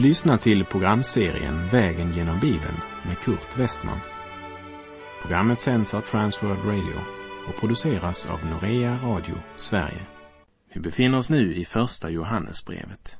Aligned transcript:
Du 0.00 0.06
lyssnar 0.06 0.36
till 0.36 0.64
programserien 0.64 1.68
Vägen 1.68 2.10
genom 2.10 2.40
Bibeln 2.40 2.80
med 3.06 3.18
Kurt 3.18 3.58
Westman. 3.58 3.98
Programmet 5.22 5.60
sänds 5.60 5.94
av 5.94 6.00
Transworld 6.00 6.64
Radio 6.64 7.00
och 7.48 7.60
produceras 7.60 8.26
av 8.26 8.46
Norea 8.46 8.98
Radio 9.02 9.34
Sverige. 9.56 10.06
Vi 10.74 10.80
befinner 10.80 11.18
oss 11.18 11.30
nu 11.30 11.54
i 11.54 11.64
Första 11.64 12.10
Johannesbrevet. 12.10 13.18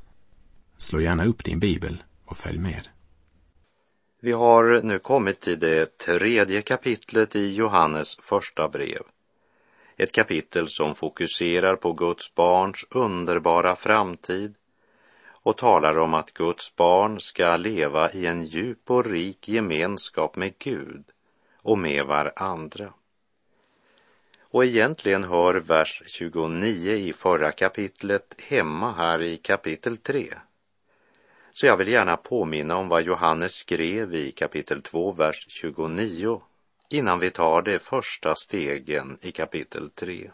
Slå 0.78 1.00
gärna 1.00 1.24
upp 1.24 1.44
din 1.44 1.60
bibel 1.60 2.02
och 2.24 2.36
följ 2.36 2.58
med. 2.58 2.88
Vi 4.20 4.32
har 4.32 4.82
nu 4.82 4.98
kommit 4.98 5.40
till 5.40 5.58
det 5.58 5.98
tredje 5.98 6.62
kapitlet 6.62 7.36
i 7.36 7.54
Johannes 7.54 8.16
första 8.22 8.68
brev. 8.68 9.02
Ett 9.96 10.12
kapitel 10.12 10.68
som 10.68 10.94
fokuserar 10.94 11.76
på 11.76 11.92
Guds 11.92 12.34
barns 12.34 12.86
underbara 12.90 13.76
framtid 13.76 14.54
och 15.42 15.56
talar 15.56 15.98
om 15.98 16.14
att 16.14 16.32
Guds 16.32 16.76
barn 16.76 17.20
ska 17.20 17.56
leva 17.56 18.12
i 18.12 18.26
en 18.26 18.44
djup 18.44 18.90
och 18.90 19.06
rik 19.06 19.48
gemenskap 19.48 20.36
med 20.36 20.58
Gud 20.58 21.04
och 21.62 21.78
med 21.78 22.06
varandra. 22.06 22.92
Och 24.52 24.64
egentligen 24.64 25.24
hör 25.24 25.54
vers 25.54 26.02
29 26.06 26.92
i 26.92 27.12
förra 27.12 27.52
kapitlet 27.52 28.36
hemma 28.38 28.92
här 28.92 29.22
i 29.22 29.36
kapitel 29.36 29.96
3. 29.96 30.34
Så 31.52 31.66
jag 31.66 31.76
vill 31.76 31.88
gärna 31.88 32.16
påminna 32.16 32.76
om 32.76 32.88
vad 32.88 33.02
Johannes 33.02 33.52
skrev 33.52 34.14
i 34.14 34.32
kapitel 34.32 34.82
2, 34.82 35.12
vers 35.12 35.46
29 35.48 36.42
innan 36.88 37.18
vi 37.18 37.30
tar 37.30 37.62
de 37.62 37.78
första 37.78 38.34
stegen 38.34 39.18
i 39.20 39.32
kapitel 39.32 39.90
3. 39.90 40.30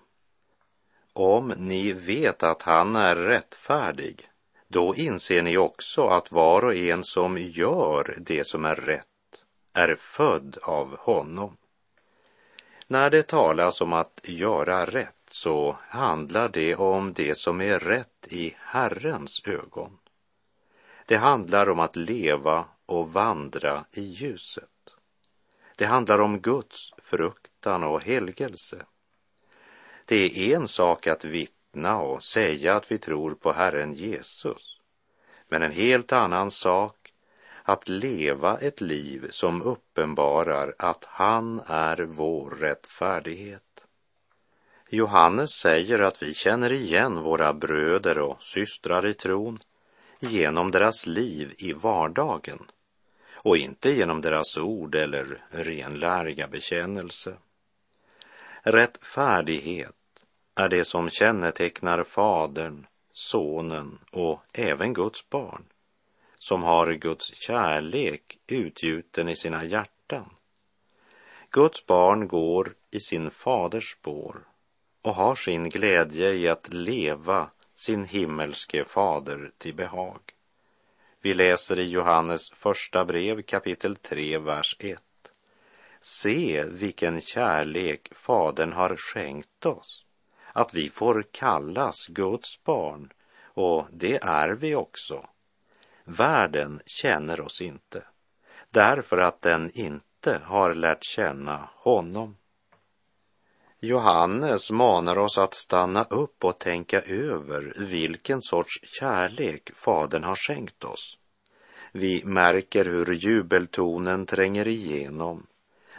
Om 1.13 1.53
ni 1.57 1.93
vet 1.93 2.43
att 2.43 2.63
han 2.63 2.97
är 2.97 3.17
rättfärdig, 3.17 4.29
då 4.69 4.95
inser 4.95 5.43
ni 5.43 5.57
också 5.57 6.09
att 6.09 6.33
var 6.33 6.65
och 6.65 6.75
en 6.75 7.05
som 7.05 7.39
gör 7.39 8.19
det 8.21 8.45
som 8.45 8.65
är 8.65 8.75
rätt 8.75 9.07
är 9.73 9.97
född 9.97 10.59
av 10.63 10.97
honom. 10.99 11.57
När 12.87 13.11
det 13.11 13.23
talas 13.23 13.81
om 13.81 13.93
att 13.93 14.21
göra 14.25 14.87
rätt 14.87 15.15
så 15.31 15.77
handlar 15.81 16.49
det 16.49 16.77
om 16.77 17.13
det 17.13 17.39
som 17.39 17.61
är 17.61 17.79
rätt 17.79 18.29
i 18.29 18.57
Herrens 18.59 19.43
ögon. 19.45 19.99
Det 21.07 21.17
handlar 21.17 21.69
om 21.69 21.81
att 21.81 21.97
leva 21.97 22.65
och 22.87 23.13
vandra 23.13 23.85
i 23.93 24.03
ljuset. 24.03 24.65
Det 25.77 25.87
handlar 25.87 26.21
om 26.21 26.41
Guds 26.41 26.93
fruktan 26.99 27.83
och 27.83 28.03
helgelse. 28.03 28.87
Det 30.05 30.53
är 30.53 30.57
en 30.57 30.69
sak 30.69 31.07
att 31.07 31.25
vittna 31.25 31.56
och 31.85 32.23
säga 32.23 32.77
att 32.77 32.93
vi 32.93 32.99
tror 32.99 33.35
på 33.35 33.53
Herren 33.53 33.93
Jesus, 33.93 34.81
men 35.49 35.63
en 35.63 35.73
helt 35.73 36.13
annan 36.13 36.51
sak 36.51 37.13
att 37.63 37.89
leva 37.89 38.59
ett 38.59 38.81
liv 38.81 39.27
som 39.31 39.63
uppenbarar 39.63 40.75
att 40.79 41.05
han 41.05 41.61
är 41.67 41.99
vår 41.99 42.51
rättfärdighet. 42.51 43.87
Johannes 44.89 45.51
säger 45.51 45.99
att 45.99 46.23
vi 46.23 46.35
känner 46.35 46.73
igen 46.73 47.23
våra 47.23 47.53
bröder 47.53 48.19
och 48.19 48.43
systrar 48.43 49.07
i 49.07 49.15
tron 49.15 49.59
genom 50.21 50.71
deras 50.71 51.07
liv 51.07 51.55
i 51.59 51.73
vardagen 51.73 52.71
och 53.33 53.57
inte 53.57 53.91
genom 53.91 54.21
deras 54.21 54.57
ord 54.57 54.95
eller 54.95 55.45
renläriga 55.51 56.49
bekännelse. 56.49 57.37
Rättfärdighet 58.63 59.96
är 60.57 60.69
det 60.69 60.85
som 60.85 61.11
kännetecknar 61.11 62.05
Fadern, 62.05 62.87
Sonen 63.11 63.99
och 64.11 64.41
även 64.53 64.93
Guds 64.95 65.29
barn, 65.29 65.65
som 66.39 66.63
har 66.63 66.93
Guds 66.93 67.35
kärlek 67.35 68.39
utgjuten 68.47 69.29
i 69.29 69.37
sina 69.37 69.65
hjärtan. 69.65 70.31
Guds 71.51 71.87
barn 71.87 72.29
går 72.29 72.75
i 72.91 73.01
sin 73.01 73.31
faders 73.31 73.93
spår 73.93 74.47
och 75.03 75.15
har 75.15 75.35
sin 75.35 75.69
glädje 75.69 76.33
i 76.33 76.49
att 76.49 76.73
leva 76.73 77.51
sin 77.75 78.05
himmelske 78.05 78.85
fader 78.85 79.53
till 79.59 79.75
behag. 79.75 80.21
Vi 81.21 81.35
läser 81.35 81.79
i 81.79 81.89
Johannes 81.91 82.51
första 82.51 83.05
brev 83.05 83.43
kapitel 83.43 83.97
3, 83.97 84.39
vers 84.39 84.77
1. 84.79 85.01
Se 86.01 86.65
vilken 86.65 87.21
kärlek 87.21 88.09
Fadern 88.15 88.73
har 88.73 88.97
skänkt 88.97 89.67
oss, 89.67 90.06
att 90.57 90.75
vi 90.75 90.91
får 90.91 91.25
kallas 91.31 92.07
Guds 92.07 92.65
barn, 92.65 93.13
och 93.45 93.87
det 93.91 94.23
är 94.23 94.49
vi 94.49 94.75
också. 94.75 95.29
Världen 96.05 96.81
känner 96.87 97.41
oss 97.41 97.61
inte, 97.61 98.03
därför 98.71 99.19
att 99.19 99.43
den 99.43 99.71
inte 99.75 100.41
har 100.45 100.75
lärt 100.75 101.05
känna 101.05 101.69
honom. 101.75 102.37
Johannes 103.81 104.71
manar 104.71 105.19
oss 105.19 105.39
att 105.39 105.55
stanna 105.55 106.05
upp 106.05 106.45
och 106.45 106.59
tänka 106.59 107.01
över 107.01 107.75
vilken 107.79 108.43
sorts 108.43 108.81
kärlek 108.83 109.71
Fadern 109.75 110.25
har 110.25 110.37
skänkt 110.37 110.85
oss. 110.85 111.19
Vi 111.93 112.25
märker 112.25 112.85
hur 112.85 113.13
jubeltonen 113.13 114.27
tränger 114.27 114.67
igenom 114.69 115.47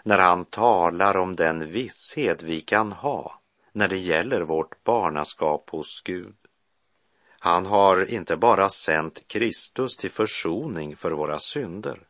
när 0.04 0.18
han 0.18 0.46
talar 0.46 1.18
om 1.18 1.36
den 1.36 1.72
visshet 1.72 2.44
vi 2.44 2.62
kan 2.62 2.92
ha 2.92 3.42
när 3.78 3.88
det 3.88 3.98
gäller 3.98 4.42
vårt 4.42 4.84
barnaskap 4.84 5.70
hos 5.70 6.02
Gud. 6.02 6.36
Han 7.40 7.66
har 7.66 8.12
inte 8.12 8.38
bara 8.38 8.70
sänt 8.70 9.28
Kristus 9.28 9.96
till 9.96 10.12
försoning 10.12 10.96
för 10.96 11.12
våra 11.12 11.40
synder, 11.40 12.08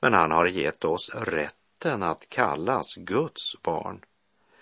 men 0.00 0.12
han 0.12 0.30
har 0.30 0.46
gett 0.46 0.84
oss 0.84 1.14
rätten 1.14 2.02
att 2.02 2.28
kallas 2.28 2.94
Guds 2.94 3.62
barn. 3.62 4.04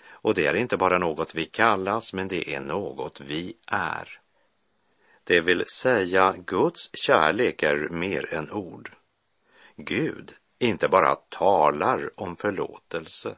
Och 0.07 0.33
det 0.33 0.45
är 0.45 0.55
inte 0.55 0.77
bara 0.77 0.97
något 0.97 1.35
vi 1.35 1.45
kallas, 1.45 2.13
men 2.13 2.27
det 2.27 2.55
är 2.55 2.61
något 2.61 3.21
vi 3.21 3.57
är. 3.67 4.19
Det 5.23 5.41
vill 5.41 5.65
säga, 5.65 6.35
Guds 6.45 6.89
kärlek 6.93 7.63
är 7.63 7.89
mer 7.89 8.33
än 8.33 8.51
ord. 8.51 8.91
Gud 9.75 10.33
inte 10.59 10.87
bara 10.87 11.15
talar 11.15 12.21
om 12.21 12.35
förlåtelse, 12.35 13.37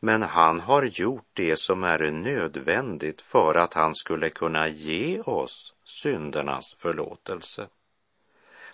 men 0.00 0.22
han 0.22 0.60
har 0.60 0.82
gjort 0.82 1.28
det 1.32 1.56
som 1.56 1.84
är 1.84 2.10
nödvändigt 2.10 3.22
för 3.22 3.54
att 3.54 3.74
han 3.74 3.94
skulle 3.94 4.30
kunna 4.30 4.68
ge 4.68 5.20
oss 5.20 5.74
syndernas 5.84 6.74
förlåtelse. 6.78 7.68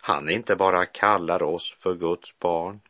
Han 0.01 0.31
inte 0.31 0.57
bara 0.57 0.87
kallar 0.87 1.43
oss 1.43 1.75
för 1.79 1.95
Guds 1.95 2.39
barn, 2.39 2.81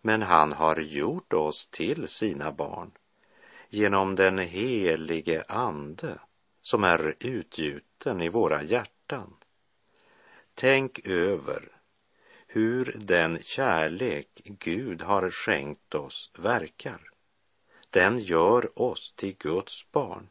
men 0.00 0.22
han 0.22 0.52
har 0.52 0.76
gjort 0.76 1.32
oss 1.32 1.68
till 1.70 2.08
sina 2.08 2.52
barn 2.52 2.90
genom 3.68 4.14
den 4.14 4.38
helige 4.38 5.44
Ande 5.48 6.18
som 6.62 6.84
är 6.84 7.14
utgjuten 7.20 8.22
i 8.22 8.28
våra 8.28 8.62
hjärtan. 8.62 9.36
Tänk 10.54 11.06
över 11.06 11.68
hur 12.46 12.96
den 12.98 13.38
kärlek 13.42 14.28
Gud 14.44 15.02
har 15.02 15.30
skänkt 15.30 15.94
oss 15.94 16.30
verkar. 16.38 17.13
Den 17.94 18.18
gör 18.18 18.78
oss 18.82 19.12
till 19.16 19.36
Guds 19.38 19.92
barn. 19.92 20.28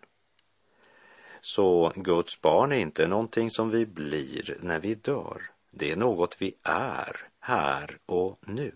Så 1.42 1.92
Guds 1.96 2.42
barn 2.42 2.72
är 2.72 2.76
inte 2.76 3.08
någonting 3.08 3.50
som 3.50 3.70
vi 3.70 3.86
blir 3.86 4.58
när 4.62 4.80
vi 4.80 4.96
dör. 4.96 5.42
Det 5.72 5.92
är 5.92 5.96
något 5.96 6.42
vi 6.42 6.56
är 6.64 7.28
här 7.40 7.98
och 8.06 8.40
nu. 8.42 8.74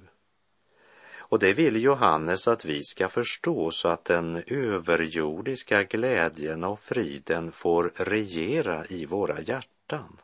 Och 1.17 1.39
det 1.39 1.53
vill 1.53 1.83
Johannes 1.83 2.47
att 2.47 2.65
vi 2.65 2.83
ska 2.83 3.09
förstå 3.09 3.71
så 3.71 3.88
att 3.88 4.06
den 4.06 4.44
överjordiska 4.47 5.83
glädjen 5.83 6.63
och 6.63 6.79
friden 6.79 7.51
får 7.51 7.91
regera 7.95 8.85
i 8.85 9.06
våra 9.06 9.41
hjärtan. 9.41 10.17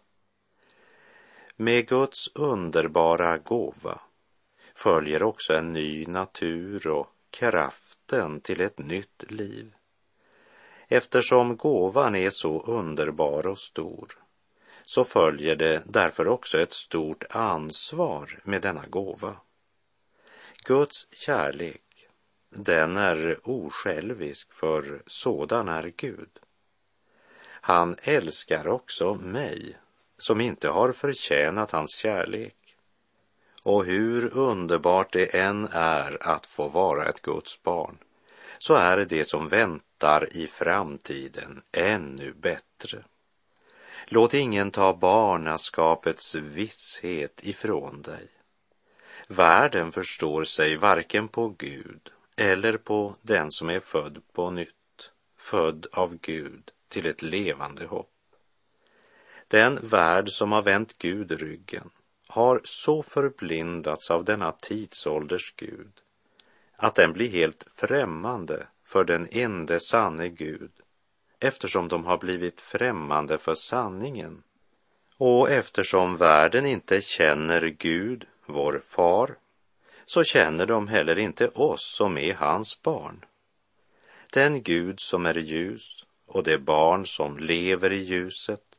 Med 1.56 1.88
Guds 1.88 2.28
underbara 2.36 3.38
gåva 3.38 4.00
följer 4.76 5.24
också 5.24 5.54
en 5.54 5.74
ny 5.74 6.06
natur 6.06 6.88
och 6.88 7.10
kraft 7.30 8.00
kraften 8.13 8.42
till 8.42 8.62
ett 8.62 8.77
nytt 8.77 9.31
liv. 9.31 9.74
Eftersom 10.88 11.57
gåvan 11.57 12.15
är 12.15 12.30
så 12.30 12.62
underbar 12.62 13.48
och 13.48 13.60
stor 13.60 14.07
så 14.86 15.04
följer 15.04 15.56
det 15.56 15.83
därför 15.86 16.27
också 16.27 16.60
ett 16.60 16.74
stort 16.74 17.24
ansvar 17.30 18.42
med 18.44 18.62
denna 18.62 18.86
gåva. 18.88 19.38
Guds 20.65 21.07
kärlek, 21.12 22.07
den 22.50 22.98
är 22.98 23.39
osjälvisk 23.44 24.54
för 24.54 25.04
sådan 25.06 25.68
är 25.68 25.94
Gud. 25.98 26.39
Han 27.62 27.95
älskar 28.04 28.68
också 28.68 29.15
mig 29.15 29.77
som 30.18 30.42
inte 30.42 30.69
har 30.69 30.92
förtjänat 30.92 31.71
hans 31.71 31.98
kärlek. 31.98 32.62
Och 33.65 33.86
hur 33.86 34.38
underbart 34.38 35.13
det 35.13 35.36
än 35.36 35.68
är 35.71 36.27
att 36.27 36.45
få 36.45 36.68
vara 36.68 37.10
ett 37.10 37.21
Guds 37.21 37.63
barn, 37.63 37.98
så 38.57 38.74
är 38.74 38.98
det 38.98 39.25
som 39.25 39.48
väntar 39.48 40.38
i 40.38 40.48
framtiden 40.48 41.62
ännu 41.71 42.33
bättre. 42.33 43.04
Låt 44.07 44.33
ingen 44.33 44.71
ta 44.71 44.94
barnaskapets 44.94 46.36
visshet 46.36 47.39
ifrån 47.44 48.01
dig. 48.01 48.27
Världen 49.27 49.92
förstår 49.92 50.44
sig 50.44 50.77
varken 50.77 51.27
på 51.27 51.48
Gud 51.57 52.12
eller 52.36 52.77
på 52.77 53.15
den 53.21 53.51
som 53.51 53.69
är 53.69 53.80
född 53.80 54.21
på 54.33 54.50
nytt, 54.50 55.12
född 55.38 55.88
av 55.92 56.18
Gud 56.21 56.71
till 56.88 57.06
ett 57.06 57.21
levande 57.21 57.86
hopp. 57.86 58.10
Den 59.48 59.80
värld 59.83 60.30
som 60.30 60.51
har 60.51 60.62
vänt 60.62 60.98
Gud 60.98 61.31
ryggen 61.31 61.89
har 62.34 62.62
så 62.64 63.04
förblindats 63.04 64.12
av 64.12 64.26
denna 64.26 64.52
tidsålders 64.52 65.54
Gud 65.56 65.92
att 66.76 66.96
den 66.96 67.14
blir 67.14 67.30
helt 67.30 67.66
främmande 67.76 68.68
för 68.84 69.04
den 69.04 69.28
ende 69.32 69.80
sanne 69.80 70.30
Gud 70.30 70.72
eftersom 71.40 71.88
de 71.88 72.06
har 72.06 72.18
blivit 72.18 72.62
främmande 72.62 73.38
för 73.38 73.56
sanningen 73.56 74.44
och 75.18 75.50
eftersom 75.50 76.18
världen 76.18 76.66
inte 76.66 77.02
känner 77.02 77.62
Gud, 77.68 78.26
vår 78.46 78.82
far, 78.86 79.38
så 80.06 80.24
känner 80.24 80.66
de 80.66 80.88
heller 80.88 81.20
inte 81.20 81.48
oss 81.48 81.96
som 81.98 82.18
är 82.18 82.34
hans 82.34 82.82
barn. 82.82 83.26
Den 84.32 84.64
Gud 84.64 85.00
som 85.00 85.26
är 85.26 85.38
ljus 85.38 86.06
och 86.26 86.44
det 86.44 86.58
barn 86.58 87.06
som 87.06 87.38
lever 87.38 87.92
i 87.92 88.04
ljuset 88.04 88.73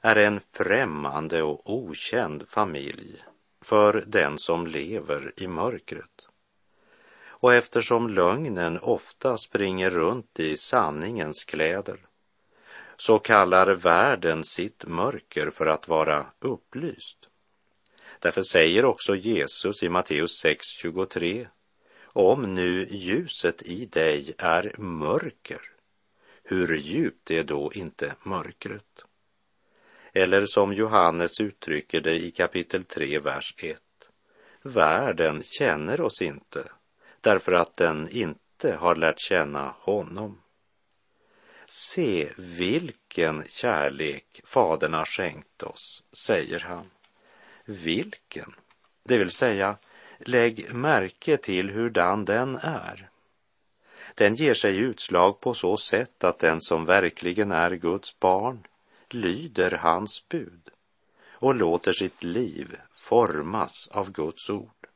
är 0.00 0.16
en 0.16 0.40
främmande 0.40 1.42
och 1.42 1.74
okänd 1.74 2.48
familj 2.48 3.24
för 3.60 4.04
den 4.06 4.38
som 4.38 4.66
lever 4.66 5.32
i 5.36 5.46
mörkret. 5.46 6.28
Och 7.42 7.54
eftersom 7.54 8.08
lögnen 8.08 8.78
ofta 8.78 9.36
springer 9.36 9.90
runt 9.90 10.40
i 10.40 10.56
sanningens 10.56 11.44
kläder 11.44 12.06
så 12.96 13.18
kallar 13.18 13.74
världen 13.74 14.44
sitt 14.44 14.84
mörker 14.86 15.50
för 15.50 15.66
att 15.66 15.88
vara 15.88 16.26
upplyst. 16.38 17.18
Därför 18.18 18.42
säger 18.42 18.84
också 18.84 19.16
Jesus 19.16 19.82
i 19.82 19.88
Matteus 19.88 20.44
6.23 20.44 21.46
om 22.04 22.54
nu 22.54 22.88
ljuset 22.90 23.62
i 23.62 23.86
dig 23.86 24.34
är 24.38 24.74
mörker, 24.78 25.60
hur 26.42 26.76
djupt 26.76 27.30
är 27.30 27.44
då 27.44 27.72
inte 27.72 28.14
mörkret? 28.22 29.04
Eller 30.12 30.46
som 30.46 30.72
Johannes 30.72 31.40
uttrycker 31.40 32.00
det 32.00 32.14
i 32.14 32.30
kapitel 32.30 32.84
3, 32.84 33.18
vers 33.18 33.54
1. 33.58 33.80
Världen 34.62 35.42
känner 35.42 36.00
oss 36.00 36.22
inte 36.22 36.64
därför 37.20 37.52
att 37.52 37.76
den 37.76 38.08
inte 38.08 38.76
har 38.76 38.96
lärt 38.96 39.20
känna 39.20 39.74
honom. 39.78 40.42
Se 41.66 42.28
vilken 42.36 43.44
kärlek 43.48 44.40
Fadern 44.44 44.94
har 44.94 45.04
skänkt 45.04 45.62
oss, 45.62 46.04
säger 46.26 46.60
han. 46.60 46.90
Vilken? 47.64 48.54
Det 49.04 49.18
vill 49.18 49.30
säga, 49.30 49.76
lägg 50.18 50.74
märke 50.74 51.36
till 51.36 51.70
hurdan 51.70 52.24
den 52.24 52.56
är. 52.56 53.08
Den 54.14 54.34
ger 54.34 54.54
sig 54.54 54.78
utslag 54.78 55.40
på 55.40 55.54
så 55.54 55.76
sätt 55.76 56.24
att 56.24 56.38
den 56.38 56.60
som 56.60 56.84
verkligen 56.84 57.52
är 57.52 57.70
Guds 57.70 58.18
barn 58.18 58.66
lyder 59.14 59.70
hans 59.70 60.28
bud 60.28 60.70
och 61.32 61.54
låter 61.54 61.92
sitt 61.92 62.22
liv 62.22 62.76
formas 62.92 63.88
av 63.92 64.12
Guds 64.12 64.50
ord. 64.50 64.86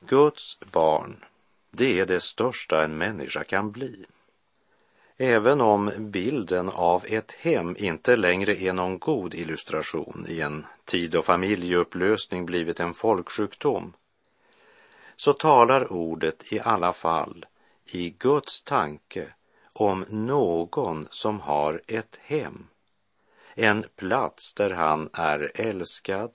Guds 0.00 0.58
barn, 0.60 1.24
det 1.70 2.00
är 2.00 2.06
det 2.06 2.20
största 2.20 2.84
en 2.84 2.98
människa 2.98 3.44
kan 3.44 3.70
bli. 3.70 4.06
Även 5.16 5.60
om 5.60 5.90
bilden 5.98 6.68
av 6.68 7.04
ett 7.08 7.32
hem 7.32 7.76
inte 7.78 8.16
längre 8.16 8.62
är 8.62 8.72
någon 8.72 8.98
god 8.98 9.34
illustration 9.34 10.26
i 10.28 10.40
en 10.40 10.66
tid 10.84 11.10
då 11.10 11.22
familjeupplösning 11.22 12.46
blivit 12.46 12.80
en 12.80 12.94
folksjukdom, 12.94 13.92
så 15.16 15.32
talar 15.32 15.92
ordet 15.92 16.52
i 16.52 16.60
alla 16.60 16.92
fall 16.92 17.46
i 17.86 18.10
Guds 18.10 18.62
tanke 18.62 19.28
om 19.78 20.04
någon 20.08 21.08
som 21.10 21.40
har 21.40 21.80
ett 21.86 22.18
hem. 22.22 22.66
En 23.54 23.84
plats 23.96 24.54
där 24.54 24.70
han 24.70 25.10
är 25.12 25.50
älskad, 25.54 26.30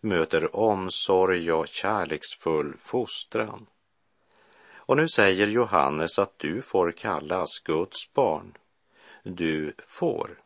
möter 0.00 0.56
omsorg 0.56 1.52
och 1.52 1.68
kärleksfull 1.68 2.76
fostran. 2.78 3.66
Och 4.72 4.96
nu 4.96 5.08
säger 5.08 5.46
Johannes 5.46 6.18
att 6.18 6.38
du 6.38 6.62
får 6.62 6.92
kallas 6.92 7.48
Guds 7.64 8.12
barn. 8.12 8.54
Du 9.22 9.74
får. 9.86 10.40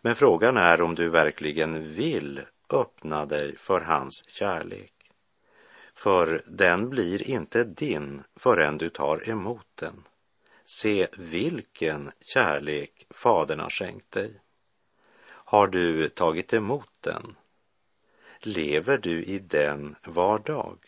Men 0.00 0.14
frågan 0.14 0.56
är 0.56 0.80
om 0.80 0.94
du 0.94 1.08
verkligen 1.08 1.94
vill 1.94 2.40
öppna 2.70 3.26
dig 3.26 3.56
för 3.56 3.80
hans 3.80 4.24
kärlek. 4.28 4.92
För 5.94 6.42
den 6.46 6.88
blir 6.90 7.30
inte 7.30 7.64
din 7.64 8.22
förrän 8.36 8.78
du 8.78 8.88
tar 8.88 9.28
emot 9.28 9.66
den. 9.74 10.02
Se 10.68 11.08
vilken 11.16 12.12
kärlek 12.20 13.06
Fadern 13.10 13.60
har 13.60 13.70
skänkt 13.70 14.10
dig. 14.10 14.40
Har 15.28 15.66
du 15.66 16.08
tagit 16.08 16.52
emot 16.52 16.90
den? 17.00 17.36
Lever 18.40 18.98
du 18.98 19.24
i 19.24 19.38
den 19.38 19.96
var 20.04 20.38
dag? 20.38 20.78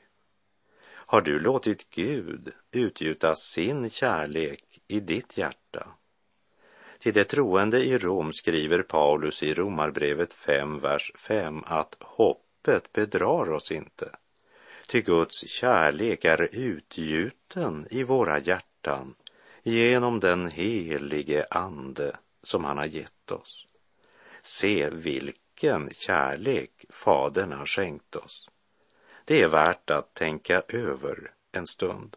Har 0.89 1.21
du 1.21 1.39
låtit 1.39 1.91
Gud 1.91 2.53
utgjuta 2.71 3.35
sin 3.35 3.91
kärlek 3.91 4.81
i 4.89 5.01
ditt 5.01 5.39
hjärta? 5.39 5.89
Till 6.99 7.15
de 7.15 7.25
troende 7.25 7.85
i 7.85 7.99
Rom 7.99 8.33
skriver 8.33 8.83
Paulus 8.83 9.43
i 9.43 9.55
Romarbrevet 9.55 10.35
5, 10.35 10.79
vers 10.79 11.13
5 11.15 11.63
att 11.67 11.97
hoppet 12.01 12.93
bedrar 12.93 13.51
oss 13.53 13.73
inte. 13.73 14.11
Ty 14.87 15.01
Guds 15.01 15.49
kärlek 15.49 16.25
är 16.25 16.49
utgjuten 16.53 17.87
i 17.91 18.03
våra 18.03 18.39
hjärtan 18.39 19.15
genom 19.63 20.21
den 20.21 20.51
helige 20.51 21.47
Ande 21.51 22.17
som 22.43 22.65
han 22.65 22.79
har 22.79 22.87
gett 22.87 23.31
oss. 23.31 23.67
Se 24.43 24.91
vilken 24.91 25.91
kärlek 25.93 26.85
Fadern 26.89 27.53
har 27.53 27.67
skänkt 27.67 28.17
oss. 28.17 28.49
Det 29.25 29.43
är 29.43 29.49
värt 29.49 29.91
att 29.91 30.15
tänka 30.15 30.63
över 30.69 31.33
en 31.53 31.67
stund. 31.67 32.17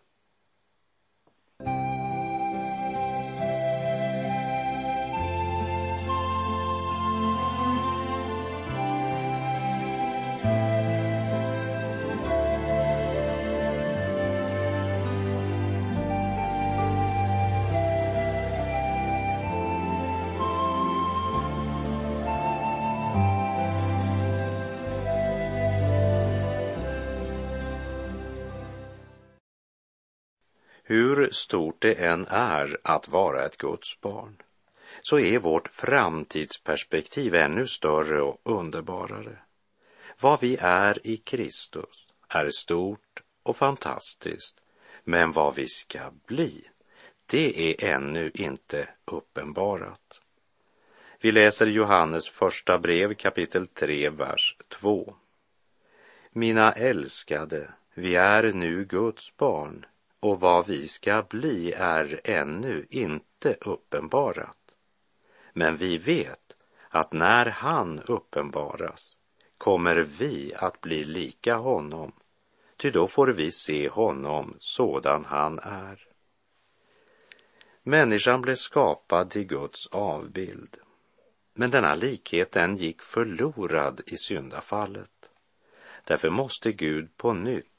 Hur 30.92 31.30
stort 31.32 31.82
det 31.82 31.94
än 31.94 32.28
är 32.30 32.78
att 32.84 33.08
vara 33.08 33.46
ett 33.46 33.58
Guds 33.58 34.02
barn 34.02 34.42
så 35.02 35.20
är 35.20 35.40
vårt 35.40 35.68
framtidsperspektiv 35.68 37.36
ännu 37.36 37.68
större 37.68 38.22
och 38.22 38.42
underbarare. 38.44 39.38
Vad 40.22 40.42
vi 40.42 40.58
är 40.60 41.08
i 41.08 41.18
Kristus 41.18 42.08
är 42.28 42.50
stort 42.50 43.24
och 43.44 43.58
fantastiskt, 43.58 44.62
men 45.04 45.32
vad 45.32 45.56
vi 45.56 45.68
ska 45.68 46.12
bli, 46.28 46.68
det 47.26 47.72
är 47.72 47.96
ännu 47.96 48.32
inte 48.34 48.90
uppenbarat. 49.06 50.22
Vi 51.20 51.32
läser 51.32 51.66
Johannes 51.66 52.30
första 52.30 52.80
brev 52.80 53.14
kapitel 53.14 53.68
3, 53.68 54.10
vers 54.10 54.58
2. 54.68 55.16
Mina 56.32 56.72
älskade, 56.72 57.72
vi 57.94 58.16
är 58.16 58.54
nu 58.54 58.86
Guds 58.86 59.38
barn 59.38 59.86
och 60.22 60.40
vad 60.40 60.68
vi 60.68 60.88
ska 60.88 61.24
bli 61.30 61.74
är 61.74 62.22
ännu 62.24 62.86
inte 62.90 63.58
uppenbarat. 63.62 64.76
Men 65.54 65.78
vi 65.78 65.98
vet 65.98 66.56
att 66.90 67.14
när 67.14 67.46
han 67.46 68.00
uppenbaras 68.00 69.18
kommer 69.58 69.96
vi 69.96 70.54
att 70.56 70.82
bli 70.82 71.04
lika 71.04 71.56
honom, 71.56 72.12
ty 72.78 72.92
då 72.92 73.08
får 73.08 73.28
vi 73.28 73.52
se 73.52 73.90
honom 73.90 74.56
sådan 74.60 75.26
han 75.26 75.60
är. 75.60 76.08
Människan 77.84 78.42
blev 78.42 78.56
skapad 78.56 79.30
till 79.30 79.46
Guds 79.46 79.88
avbild, 79.88 80.78
men 81.54 81.72
denna 81.72 81.96
likhet 81.96 82.52
den 82.52 82.78
gick 82.78 83.02
förlorad 83.02 84.02
i 84.06 84.18
syndafallet. 84.18 85.32
Därför 86.04 86.30
måste 86.30 86.72
Gud 86.72 87.18
på 87.18 87.34
nytt 87.34 87.71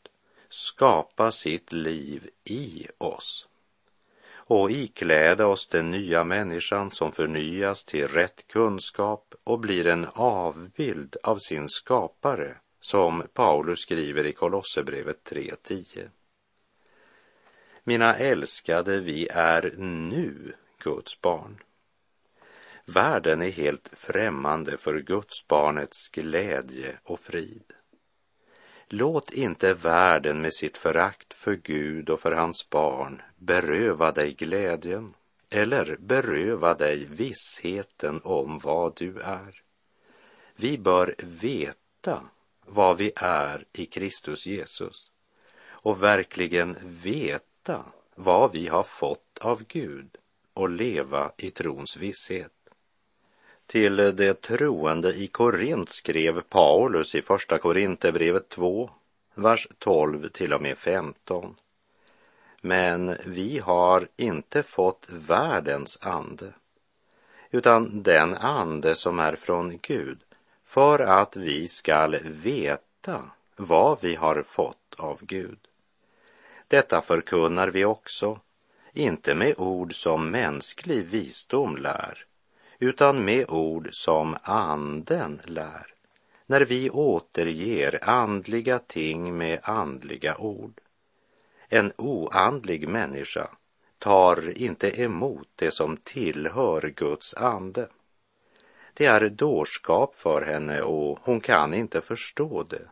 skapa 0.52 1.30
sitt 1.30 1.72
liv 1.72 2.30
i 2.44 2.86
oss. 2.98 3.48
och 4.44 4.70
ikläda 4.70 5.46
oss 5.46 5.66
den 5.66 5.90
nya 5.90 6.24
människan 6.24 6.90
som 6.90 7.12
förnyas 7.12 7.84
till 7.84 8.08
rätt 8.08 8.48
kunskap 8.48 9.34
och 9.44 9.58
blir 9.58 9.86
en 9.86 10.06
avbild 10.14 11.16
av 11.22 11.38
sin 11.38 11.68
skapare, 11.68 12.56
som 12.80 13.22
Paulus 13.32 13.80
skriver 13.80 14.26
i 14.26 14.32
Kolosserbrevet 14.32 15.30
3.10. 15.30 16.08
Mina 17.84 18.16
älskade, 18.16 19.00
vi 19.00 19.28
är 19.28 19.74
nu 19.78 20.52
Guds 20.78 21.20
barn. 21.20 21.62
Världen 22.84 23.42
är 23.42 23.50
helt 23.50 23.88
främmande 23.92 24.76
för 24.76 24.98
Guds 24.98 25.46
barnets 25.46 26.08
glädje 26.08 26.98
och 27.02 27.20
frid. 27.20 27.72
Låt 28.94 29.32
inte 29.32 29.74
världen 29.74 30.40
med 30.40 30.54
sitt 30.54 30.76
förakt 30.76 31.34
för 31.34 31.54
Gud 31.54 32.10
och 32.10 32.20
för 32.20 32.32
hans 32.32 32.70
barn 32.70 33.22
beröva 33.38 34.12
dig 34.12 34.32
glädjen 34.32 35.14
eller 35.50 35.96
beröva 36.00 36.74
dig 36.74 37.04
vissheten 37.04 38.20
om 38.24 38.58
vad 38.58 38.96
du 38.96 39.20
är. 39.20 39.62
Vi 40.56 40.78
bör 40.78 41.14
veta 41.18 42.22
vad 42.66 42.96
vi 42.96 43.12
är 43.16 43.64
i 43.72 43.86
Kristus 43.86 44.46
Jesus 44.46 45.10
och 45.64 46.02
verkligen 46.02 46.76
veta 46.82 47.84
vad 48.14 48.52
vi 48.52 48.68
har 48.68 48.82
fått 48.82 49.38
av 49.40 49.64
Gud 49.68 50.16
och 50.54 50.70
leva 50.70 51.32
i 51.36 51.50
trons 51.50 51.96
visshet. 51.96 52.61
Till 53.72 53.96
de 53.96 54.34
troende 54.34 55.12
i 55.12 55.26
Korint 55.26 55.88
skrev 55.88 56.40
Paulus 56.40 57.14
i 57.14 57.22
Första 57.22 57.58
Korinthierbrevet 57.58 58.48
2, 58.48 58.90
vers 59.34 59.68
12 59.78 60.28
till 60.28 60.52
och 60.52 60.62
med 60.62 60.78
15. 60.78 61.56
Men 62.60 63.16
vi 63.26 63.58
har 63.58 64.08
inte 64.16 64.62
fått 64.62 65.08
världens 65.10 65.98
ande, 66.02 66.54
utan 67.50 68.02
den 68.02 68.34
ande 68.34 68.94
som 68.94 69.18
är 69.18 69.36
från 69.36 69.78
Gud, 69.82 70.18
för 70.64 70.98
att 70.98 71.36
vi 71.36 71.68
skall 71.68 72.16
veta 72.24 73.30
vad 73.56 73.98
vi 74.02 74.14
har 74.14 74.42
fått 74.42 74.94
av 74.96 75.18
Gud. 75.22 75.58
Detta 76.68 77.02
förkunnar 77.02 77.68
vi 77.68 77.84
också, 77.84 78.40
inte 78.92 79.34
med 79.34 79.54
ord 79.58 79.94
som 79.94 80.30
mänsklig 80.30 81.06
visdom 81.06 81.76
lär, 81.76 82.26
utan 82.82 83.24
med 83.24 83.50
ord 83.50 83.88
som 83.92 84.36
anden 84.42 85.40
lär, 85.44 85.86
när 86.46 86.60
vi 86.60 86.90
återger 86.90 87.98
andliga 88.02 88.78
ting 88.78 89.36
med 89.38 89.60
andliga 89.62 90.36
ord. 90.36 90.80
En 91.68 91.92
oandlig 91.96 92.88
människa 92.88 93.50
tar 93.98 94.58
inte 94.58 95.02
emot 95.02 95.48
det 95.56 95.70
som 95.70 95.96
tillhör 95.96 96.92
Guds 96.96 97.34
ande. 97.34 97.88
Det 98.94 99.06
är 99.06 99.28
dårskap 99.28 100.16
för 100.16 100.42
henne 100.42 100.80
och 100.80 101.18
hon 101.22 101.40
kan 101.40 101.74
inte 101.74 102.00
förstå 102.00 102.62
det 102.62 102.88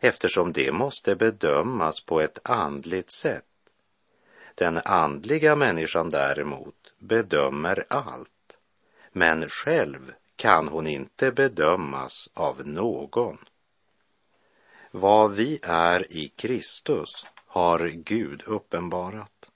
eftersom 0.00 0.52
det 0.52 0.72
måste 0.72 1.16
bedömas 1.16 2.00
på 2.00 2.20
ett 2.20 2.38
andligt 2.42 3.12
sätt. 3.12 3.44
Den 4.54 4.80
andliga 4.84 5.56
människan 5.56 6.10
däremot 6.10 6.94
bedömer 6.98 7.84
allt 7.88 8.30
men 9.12 9.48
själv 9.48 10.12
kan 10.36 10.68
hon 10.68 10.86
inte 10.86 11.32
bedömas 11.32 12.30
av 12.34 12.66
någon. 12.66 13.38
Vad 14.90 15.32
vi 15.32 15.58
är 15.62 16.12
i 16.12 16.28
Kristus 16.28 17.26
har 17.46 17.88
Gud 17.88 18.42
uppenbarat 18.46 19.50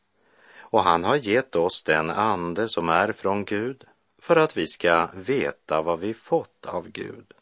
och 0.74 0.84
han 0.84 1.04
har 1.04 1.16
gett 1.16 1.56
oss 1.56 1.82
den 1.82 2.10
ande 2.10 2.68
som 2.68 2.88
är 2.88 3.12
från 3.12 3.44
Gud 3.44 3.84
för 4.18 4.36
att 4.36 4.56
vi 4.56 4.66
ska 4.66 5.08
veta 5.14 5.82
vad 5.82 6.00
vi 6.00 6.14
fått 6.14 6.66
av 6.66 6.88
Gud. 6.88 7.32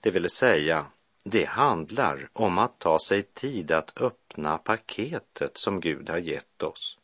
Det 0.00 0.10
vill 0.10 0.30
säga, 0.30 0.86
det 1.24 1.44
handlar 1.44 2.28
om 2.32 2.58
att 2.58 2.78
ta 2.78 2.98
sig 2.98 3.22
tid 3.22 3.72
att 3.72 4.00
öppna 4.00 4.58
paketet 4.58 5.58
som 5.58 5.80
Gud 5.80 6.10
har 6.10 6.18
gett 6.18 6.62
oss 6.62 6.98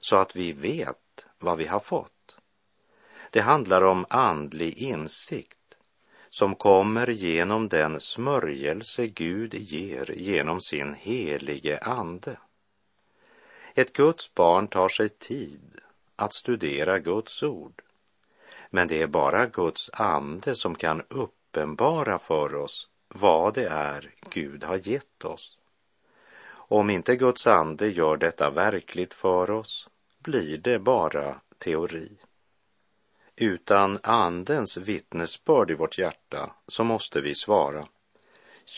så 0.00 0.16
att 0.16 0.36
vi 0.36 0.52
vet 0.52 1.26
vad 1.38 1.58
vi 1.58 1.66
har 1.66 1.80
fått. 1.80 2.21
Det 3.32 3.40
handlar 3.40 3.82
om 3.82 4.06
andlig 4.10 4.78
insikt 4.78 5.58
som 6.30 6.54
kommer 6.54 7.06
genom 7.06 7.68
den 7.68 8.00
smörjelse 8.00 9.06
Gud 9.06 9.54
ger 9.54 10.12
genom 10.16 10.60
sin 10.60 10.94
helige 10.94 11.78
ande. 11.78 12.38
Ett 13.74 13.92
Guds 13.92 14.34
barn 14.34 14.68
tar 14.68 14.88
sig 14.88 15.08
tid 15.08 15.80
att 16.16 16.34
studera 16.34 16.98
Guds 16.98 17.42
ord. 17.42 17.82
Men 18.70 18.88
det 18.88 19.02
är 19.02 19.06
bara 19.06 19.46
Guds 19.46 19.90
ande 19.92 20.54
som 20.54 20.74
kan 20.74 21.02
uppenbara 21.08 22.18
för 22.18 22.54
oss 22.54 22.88
vad 23.08 23.54
det 23.54 23.68
är 23.68 24.10
Gud 24.30 24.64
har 24.64 24.88
gett 24.88 25.24
oss. 25.24 25.58
Om 26.52 26.90
inte 26.90 27.16
Guds 27.16 27.46
ande 27.46 27.88
gör 27.88 28.16
detta 28.16 28.50
verkligt 28.50 29.14
för 29.14 29.50
oss 29.50 29.88
blir 30.18 30.58
det 30.58 30.78
bara 30.78 31.40
teori 31.58 32.16
utan 33.36 33.98
andens 34.02 34.76
vittnesbörd 34.76 35.70
i 35.70 35.74
vårt 35.74 35.98
hjärta 35.98 36.54
så 36.68 36.84
måste 36.84 37.20
vi 37.20 37.34
svara. 37.34 37.88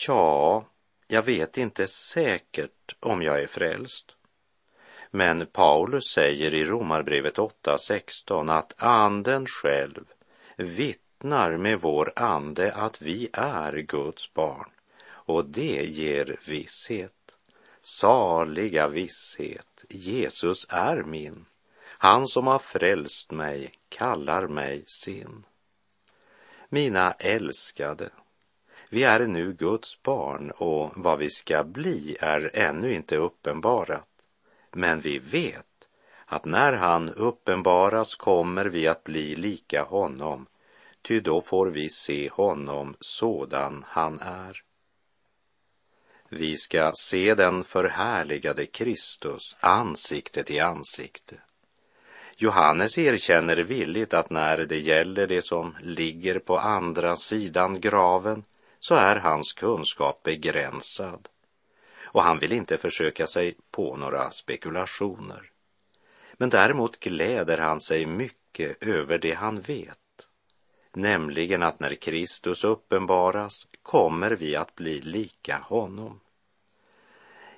Ja, 0.07 0.65
jag 1.07 1.23
vet 1.23 1.57
inte 1.57 1.87
säkert 1.87 2.95
om 2.99 3.21
jag 3.21 3.41
är 3.41 3.47
frälst. 3.47 4.15
Men 5.11 5.47
Paulus 5.47 6.03
säger 6.03 6.53
i 6.53 6.65
Romarbrevet 6.65 7.37
8.16 7.37 8.51
att 8.51 8.73
anden 8.77 9.45
själv 9.45 10.05
vittnar 10.57 11.57
med 11.57 11.81
vår 11.81 12.13
ande 12.15 12.73
att 12.73 13.01
vi 13.01 13.29
är 13.33 13.73
Guds 13.73 14.33
barn 14.33 14.69
och 15.07 15.45
det 15.45 15.85
ger 15.85 16.39
visshet. 16.47 17.11
Saliga 17.81 18.87
visshet, 18.87 19.85
Jesus 19.89 20.65
är 20.69 21.03
min. 21.03 21.45
Han 21.97 22.27
som 22.27 22.47
har 22.47 22.59
frälst 22.59 23.31
mig 23.31 23.71
kallar 23.89 24.47
mig 24.47 24.83
sin. 24.87 25.45
Mina 26.69 27.11
älskade, 27.11 28.09
vi 28.89 29.03
är 29.03 29.27
nu 29.27 29.53
Guds 29.53 30.01
barn 30.01 30.51
och 30.51 30.91
vad 30.95 31.19
vi 31.19 31.29
ska 31.29 31.63
bli 31.63 32.17
är 32.19 32.51
ännu 32.53 32.93
inte 32.93 33.17
uppenbarat. 33.17 34.09
Men 34.71 34.99
vi 34.99 35.19
vet 35.19 35.87
att 36.25 36.45
när 36.45 36.73
han 36.73 37.09
uppenbaras 37.09 38.15
kommer 38.15 38.65
vi 38.65 38.87
att 38.87 39.03
bli 39.03 39.35
lika 39.35 39.83
honom, 39.83 40.47
ty 41.01 41.19
då 41.19 41.41
får 41.41 41.67
vi 41.67 41.89
se 41.89 42.29
honom 42.29 42.95
sådan 42.99 43.85
han 43.87 44.19
är. 44.19 44.61
Vi 46.29 46.57
ska 46.57 46.91
se 46.95 47.35
den 47.35 47.63
förhärligade 47.63 48.65
Kristus 48.65 49.55
ansikte 49.59 50.43
till 50.43 50.61
ansikte. 50.61 51.35
Johannes 52.37 52.97
erkänner 52.97 53.57
villigt 53.57 54.13
att 54.13 54.29
när 54.29 54.57
det 54.57 54.79
gäller 54.79 55.27
det 55.27 55.41
som 55.41 55.75
ligger 55.81 56.39
på 56.39 56.57
andra 56.57 57.15
sidan 57.15 57.81
graven 57.81 58.43
så 58.79 58.95
är 58.95 59.15
hans 59.15 59.53
kunskap 59.53 60.23
begränsad 60.23 61.27
och 62.03 62.23
han 62.23 62.39
vill 62.39 62.51
inte 62.51 62.77
försöka 62.77 63.27
sig 63.27 63.55
på 63.71 63.95
några 63.95 64.31
spekulationer. 64.31 65.51
Men 66.33 66.49
däremot 66.49 66.99
gläder 66.99 67.57
han 67.57 67.81
sig 67.81 68.05
mycket 68.05 68.83
över 68.83 69.17
det 69.17 69.33
han 69.33 69.61
vet, 69.61 70.27
nämligen 70.93 71.63
att 71.63 71.79
när 71.79 71.95
Kristus 71.95 72.63
uppenbaras 72.63 73.67
kommer 73.81 74.31
vi 74.31 74.55
att 74.55 74.75
bli 74.75 75.01
lika 75.01 75.57
honom. 75.57 76.19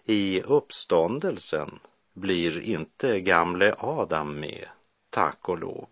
I 0.06 0.42
uppståndelsen 0.42 1.80
blir 2.18 2.60
inte 2.60 3.20
gamle 3.20 3.76
Adam 3.78 4.40
med, 4.40 4.68
tack 5.10 5.50
och 5.50 5.60
lov. 5.60 5.88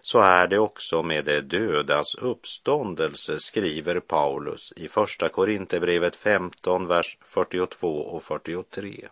Så 0.00 0.20
är 0.20 0.46
det 0.46 0.58
också 0.58 1.02
med 1.02 1.24
de 1.24 1.40
dödas 1.40 2.14
uppståndelse, 2.14 3.40
skriver 3.40 4.00
Paulus 4.00 4.72
i 4.76 4.88
Första 4.88 5.28
Korinthierbrevet 5.28 6.16
15, 6.16 6.86
vers 6.86 7.18
42 7.20 7.88
och 7.88 8.22
43. 8.22 9.08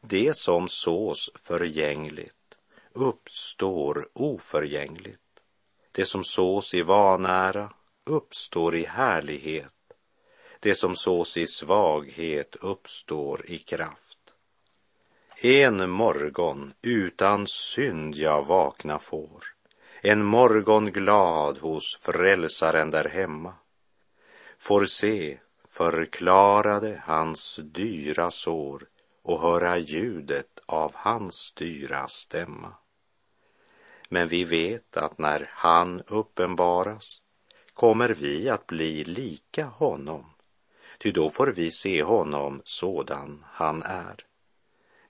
Det 0.00 0.36
som 0.36 0.68
sås 0.68 1.30
förgängligt 1.34 2.34
uppstår 2.92 4.08
oförgängligt. 4.12 5.20
Det 5.92 6.04
som 6.04 6.24
sås 6.24 6.74
i 6.74 6.82
vanära 6.82 7.72
uppstår 8.06 8.76
i 8.76 8.84
härlighet. 8.84 9.72
Det 10.60 10.74
som 10.74 10.96
sås 10.96 11.36
i 11.36 11.46
svaghet 11.46 12.56
uppstår 12.56 13.46
i 13.46 13.58
kraft. 13.58 14.09
En 15.42 15.90
morgon 15.90 16.72
utan 16.82 17.46
synd 17.46 18.16
jag 18.16 18.46
vakna 18.46 18.98
får, 18.98 19.44
en 20.00 20.24
morgon 20.24 20.86
glad 20.86 21.58
hos 21.58 21.98
frälsaren 22.00 22.90
där 22.90 23.08
hemma, 23.08 23.54
får 24.58 24.84
se 24.84 25.38
förklarade 25.68 27.02
hans 27.06 27.60
dyra 27.62 28.30
sår 28.30 28.82
och 29.22 29.40
höra 29.40 29.78
ljudet 29.78 30.58
av 30.66 30.92
hans 30.94 31.52
dyra 31.52 32.08
stämma. 32.08 32.72
Men 34.08 34.28
vi 34.28 34.44
vet 34.44 34.96
att 34.96 35.18
när 35.18 35.50
han 35.52 36.02
uppenbaras 36.06 37.22
kommer 37.74 38.08
vi 38.08 38.48
att 38.48 38.66
bli 38.66 39.04
lika 39.04 39.64
honom, 39.64 40.24
ty 40.98 41.12
då 41.12 41.30
får 41.30 41.46
vi 41.46 41.70
se 41.70 42.02
honom 42.02 42.60
sådan 42.64 43.44
han 43.48 43.82
är. 43.82 44.29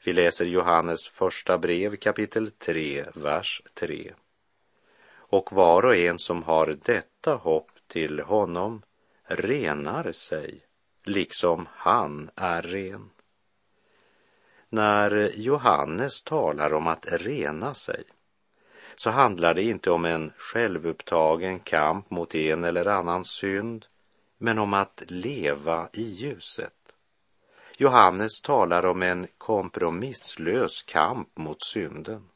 Vi 0.04 0.12
läser 0.12 0.44
Johannes 0.44 1.08
första 1.08 1.58
brev 1.58 1.96
kapitel 1.96 2.50
3, 2.50 3.04
vers 3.14 3.62
3. 3.74 4.12
Och 5.12 5.52
var 5.52 5.84
och 5.84 5.96
en 5.96 6.18
som 6.18 6.42
har 6.42 6.78
detta 6.84 7.34
hopp 7.34 7.70
till 7.86 8.20
honom 8.20 8.82
renar 9.24 10.12
sig, 10.12 10.60
liksom 11.04 11.68
han 11.72 12.30
är 12.34 12.62
ren. 12.62 13.10
När 14.68 15.32
Johannes 15.34 16.22
talar 16.22 16.72
om 16.72 16.86
att 16.86 17.06
rena 17.10 17.74
sig 17.74 18.04
så 18.96 19.10
handlar 19.10 19.54
det 19.54 19.62
inte 19.62 19.90
om 19.90 20.04
en 20.04 20.32
självupptagen 20.36 21.58
kamp 21.60 22.10
mot 22.10 22.34
en 22.34 22.64
eller 22.64 22.86
annan 22.86 23.24
synd, 23.24 23.86
men 24.38 24.58
om 24.58 24.74
att 24.74 25.02
leva 25.06 25.88
i 25.92 26.02
ljuset. 26.02 26.79
Johannes 27.82 28.40
talar 28.40 28.86
om 28.86 29.02
en 29.02 29.26
kompromisslös 29.38 30.82
kamp 30.82 31.38
mot 31.38 31.64
synden. 31.64 32.28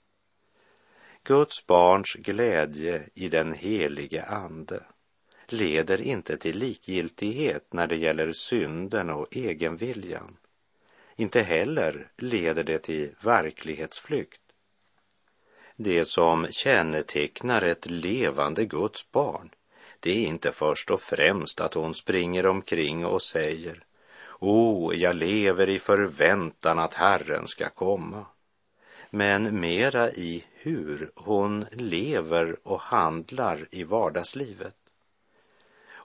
Guds 1.23 1.67
barns 1.67 2.15
glädje 2.15 3.09
i 3.15 3.29
den 3.29 3.53
helige 3.53 4.25
Ande 4.25 4.83
leder 5.49 6.01
inte 6.01 6.37
till 6.37 6.59
likgiltighet 6.59 7.73
när 7.73 7.87
det 7.87 7.97
gäller 7.97 8.33
synden 8.33 9.11
och 9.11 9.37
egenviljan. 9.37 10.37
Inte 11.17 11.43
heller 11.43 12.13
leder 12.17 12.65
det 12.65 12.79
till 12.79 13.15
verklighetsflykt. 13.21 14.43
Det 15.77 16.05
som 16.05 16.47
kännetecknar 16.51 17.63
ett 17.63 17.91
levande 17.91 18.65
Guds 18.65 19.11
barn, 19.11 19.51
det 20.01 20.11
är 20.11 20.27
inte 20.27 20.53
först 20.53 20.91
och 20.91 21.01
främst 21.01 21.61
att 21.61 21.75
hon 21.75 21.95
springer 21.95 22.47
omkring 22.47 23.07
och 23.07 23.23
säger 23.23 23.85
O, 24.39 24.87
oh, 24.87 24.97
jag 24.97 25.17
lever 25.17 25.69
i 25.69 25.79
förväntan 25.79 26.79
att 26.79 26.95
Herren 26.95 27.49
ska 27.49 27.69
komma. 27.69 28.27
Men 29.11 29.61
mera 29.61 30.11
i 30.11 30.45
hur 30.53 31.11
hon 31.15 31.65
lever 31.73 32.57
och 32.63 32.81
handlar 32.81 33.67
i 33.71 33.85
vardagslivet. 33.85 34.77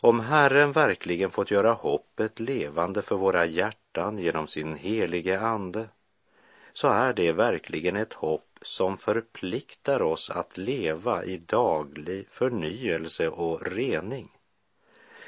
Om 0.02 0.20
Herren 0.20 0.72
verkligen 0.72 1.30
fått 1.30 1.52
göra 1.52 1.72
hoppet 1.74 2.40
levande 2.40 3.02
för 3.02 3.16
våra 3.16 3.46
hjärtan 3.46 4.18
genom 4.18 4.48
sin 4.48 4.76
helige 4.76 5.40
Ande, 5.40 5.90
så 6.74 6.88
är 6.88 7.14
det 7.14 7.32
verkligen 7.32 7.96
ett 7.96 8.14
hopp 8.14 8.60
som 8.62 8.98
förpliktar 8.98 10.02
oss 10.02 10.30
att 10.30 10.58
leva 10.58 11.26
i 11.26 11.38
daglig 11.38 12.28
förnyelse 12.30 13.30
och 13.30 13.72
rening. 13.72 14.39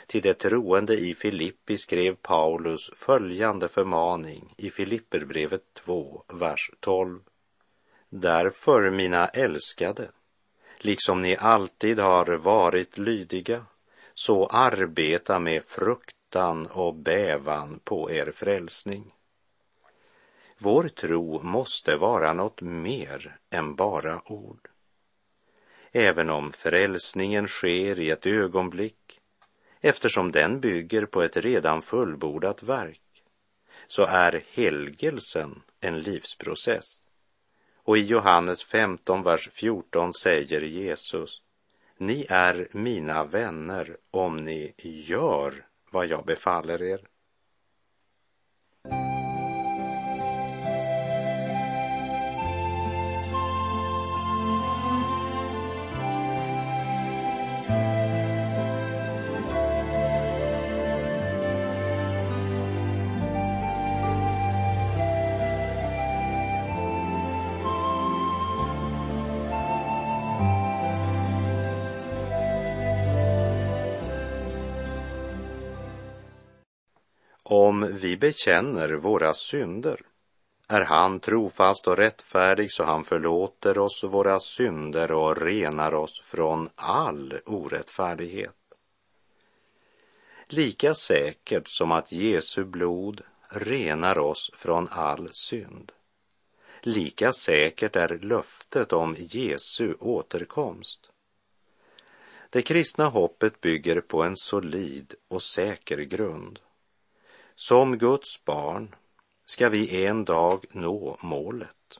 Till 0.08 0.22
det 0.22 0.34
troende 0.34 1.00
i 1.00 1.15
Filippi 1.15 1.77
skrev 1.77 2.15
Paulus 2.15 2.91
följande 2.96 3.67
förmaning 3.67 4.53
i 4.58 4.70
Filipperbrevet 4.70 5.74
2, 5.74 6.24
vers 6.27 6.72
12. 6.79 7.20
Därför, 8.10 8.89
mina 8.89 9.27
älskade, 9.27 10.12
liksom 10.77 11.22
ni 11.22 11.38
alltid 11.38 12.00
har 12.00 12.38
varit 12.38 12.98
lydiga, 12.98 13.65
så 14.13 14.46
arbeta 14.46 15.39
med 15.39 15.63
fruktan 15.65 16.67
och 16.67 16.96
bävan 16.96 17.79
på 17.84 18.12
er 18.12 18.31
frälsning. 18.31 19.13
Vår 20.58 20.88
tro 20.88 21.41
måste 21.43 21.95
vara 21.95 22.34
något 22.34 22.62
mer 22.62 23.38
än 23.49 23.75
bara 23.75 24.21
ord. 24.32 24.69
Även 25.91 26.30
om 26.30 26.52
frälsningen 26.52 27.47
sker 27.47 27.99
i 27.99 28.10
ett 28.10 28.28
ögonblick, 28.28 29.00
eftersom 29.82 30.32
den 30.32 30.60
bygger 30.60 31.06
på 31.06 31.22
ett 31.22 31.38
redan 31.38 31.82
fullbordat 31.82 32.63
verk, 32.63 33.02
så 33.88 34.06
är 34.06 34.46
helgelsen 34.52 35.62
en 35.80 36.00
livsprocess. 36.00 37.02
Och 37.84 37.98
i 37.98 38.02
Johannes 38.02 38.63
15, 38.63 39.24
vers 39.24 39.50
14 39.52 40.13
säger 40.13 40.62
Jesus, 40.62 41.41
ni 41.98 42.26
är 42.30 42.67
mina 42.72 43.24
vänner 43.24 43.98
om 44.12 44.38
ni 44.38 44.74
gör 44.78 45.65
vad 45.91 46.06
jag 46.06 46.26
befaller 46.26 46.82
er. 46.82 47.11
Bekänner 78.21 78.93
våra 78.93 79.34
synder 79.34 80.01
är 80.67 80.81
han 80.81 81.19
trofast 81.19 81.88
och 81.88 81.97
rättfärdig 81.97 82.71
så 82.71 82.84
han 82.84 83.03
förlåter 83.03 83.77
oss 83.77 84.03
våra 84.03 84.39
synder 84.39 85.12
och 85.12 85.41
renar 85.41 85.93
oss 85.93 86.21
från 86.23 86.69
all 86.75 87.39
orättfärdighet. 87.45 88.55
Lika 90.47 90.93
säkert 90.93 91.67
som 91.67 91.91
att 91.91 92.12
Jesu 92.12 92.63
blod 92.63 93.21
renar 93.49 94.17
oss 94.17 94.51
från 94.53 94.88
all 94.89 95.29
synd. 95.34 95.91
Lika 96.81 97.31
säkert 97.31 97.95
är 97.95 98.19
löftet 98.19 98.93
om 98.93 99.15
Jesu 99.19 99.93
återkomst. 99.99 101.10
Det 102.49 102.62
kristna 102.62 103.05
hoppet 103.05 103.62
bygger 103.62 104.01
på 104.01 104.23
en 104.23 104.38
solid 104.38 105.13
och 105.27 105.41
säker 105.41 105.97
grund. 105.97 106.60
Som 107.62 107.97
Guds 107.97 108.45
barn 108.45 108.95
ska 109.45 109.69
vi 109.69 110.06
en 110.06 110.26
dag 110.26 110.65
nå 110.71 111.17
målet. 111.21 112.00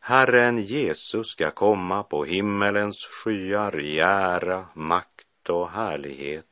Herren 0.00 0.62
Jesus 0.62 1.26
ska 1.26 1.50
komma 1.50 2.02
på 2.02 2.24
himmelens 2.24 3.06
skyar 3.06 3.80
i 3.80 3.98
ära, 4.00 4.66
makt 4.74 5.48
och 5.48 5.70
härlighet. 5.70 6.46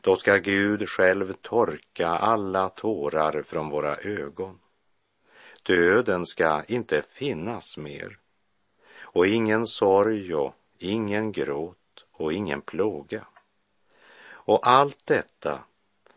Då 0.00 0.16
ska 0.16 0.36
Gud 0.36 0.88
själv 0.88 1.32
torka 1.32 2.08
alla 2.08 2.68
tårar 2.68 3.42
från 3.42 3.68
våra 3.70 3.96
ögon. 3.96 4.58
Döden 5.62 6.26
ska 6.26 6.64
inte 6.68 7.02
finnas 7.02 7.76
mer 7.76 8.18
och 9.00 9.26
ingen 9.26 9.66
sorg 9.66 10.34
och 10.34 10.54
ingen 10.78 11.32
gråt 11.32 12.04
och 12.12 12.32
ingen 12.32 12.62
plåga. 12.62 13.26
Och 14.28 14.66
allt 14.68 15.06
detta 15.06 15.58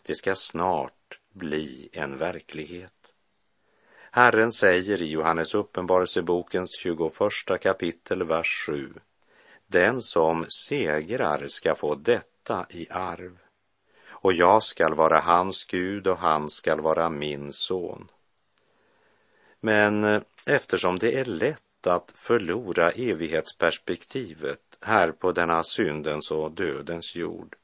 det 0.10 0.16
ska 0.16 0.36
snart 0.36 1.20
bli 1.34 1.90
en 1.92 2.18
verklighet. 2.18 3.14
Herren 4.12 4.52
säger 4.52 5.02
i 5.02 5.12
Johannes 5.12 5.54
uppenbarelsebokens 5.54 6.80
21 6.80 7.62
kapitel, 7.62 8.24
vers 8.24 8.66
7. 8.68 8.94
Den 9.68 10.02
som 10.02 10.46
segrar 10.50 11.48
ska 11.48 11.76
få 11.76 11.96
detta 11.96 12.66
i 12.70 12.88
arv 12.90 13.38
och 14.10 14.34
jag 14.34 14.64
skall 14.64 14.96
vara 14.96 15.20
hans 15.20 15.66
Gud 15.66 16.08
och 16.08 16.18
han 16.18 16.50
skall 16.50 16.82
vara 16.82 17.10
min 17.10 17.54
son. 17.54 18.12
Men 19.60 20.04
eh, 20.04 20.22
eftersom 20.48 21.00
det 21.00 21.20
är 21.20 21.26
lätt 21.26 21.88
att 21.88 22.12
förlora 22.16 22.92
evighetsperspektivet 22.92 24.78
här 24.82 25.12
på 25.12 25.32
denna 25.32 25.64
syndens 25.64 26.32
och 26.32 26.52
dödens 26.52 27.16
jord 27.16 27.59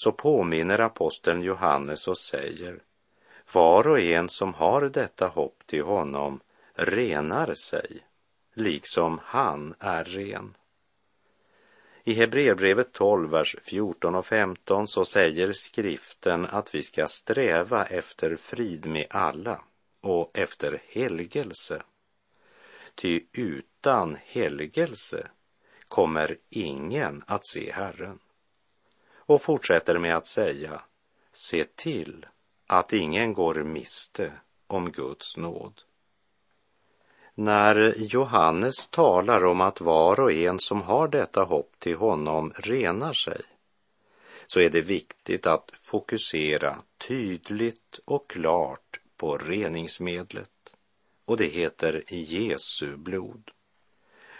så 0.00 0.12
påminner 0.12 0.78
aposteln 0.78 1.42
Johannes 1.42 2.08
och 2.08 2.18
säger 2.18 2.82
var 3.52 3.88
och 3.88 4.00
en 4.00 4.28
som 4.28 4.54
har 4.54 4.82
detta 4.82 5.26
hopp 5.26 5.66
till 5.66 5.82
honom 5.82 6.40
renar 6.74 7.54
sig, 7.54 8.06
liksom 8.54 9.20
han 9.24 9.74
är 9.78 10.04
ren. 10.04 10.56
I 12.04 12.12
Hebreerbrevet 12.12 12.92
12, 12.92 13.30
vers 13.30 13.56
14 13.62 14.14
och 14.14 14.26
15 14.26 14.86
så 14.86 15.04
säger 15.04 15.52
skriften 15.52 16.46
att 16.46 16.74
vi 16.74 16.82
ska 16.82 17.06
sträva 17.06 17.86
efter 17.86 18.36
frid 18.36 18.86
med 18.86 19.06
alla 19.10 19.60
och 20.00 20.30
efter 20.34 20.82
helgelse. 20.88 21.82
Ty 22.94 23.20
utan 23.32 24.16
helgelse 24.24 25.28
kommer 25.88 26.36
ingen 26.50 27.24
att 27.26 27.46
se 27.46 27.72
Herren 27.72 28.18
och 29.28 29.42
fortsätter 29.42 29.98
med 29.98 30.16
att 30.16 30.26
säga 30.26 30.82
se 31.32 31.64
till 31.64 32.26
att 32.66 32.92
ingen 32.92 33.32
går 33.32 33.54
miste 33.54 34.32
om 34.66 34.92
Guds 34.92 35.36
nåd. 35.36 35.82
När 37.34 37.94
Johannes 37.96 38.88
talar 38.88 39.44
om 39.44 39.60
att 39.60 39.80
var 39.80 40.20
och 40.20 40.32
en 40.32 40.58
som 40.58 40.82
har 40.82 41.08
detta 41.08 41.42
hopp 41.42 41.78
till 41.78 41.96
honom 41.96 42.52
renar 42.56 43.12
sig, 43.12 43.42
så 44.46 44.60
är 44.60 44.70
det 44.70 44.82
viktigt 44.82 45.46
att 45.46 45.70
fokusera 45.74 46.76
tydligt 47.08 48.00
och 48.04 48.30
klart 48.30 49.00
på 49.16 49.38
reningsmedlet 49.38 50.74
och 51.24 51.36
det 51.36 51.46
heter 51.46 52.04
Jesu 52.08 52.96
blod 52.96 53.50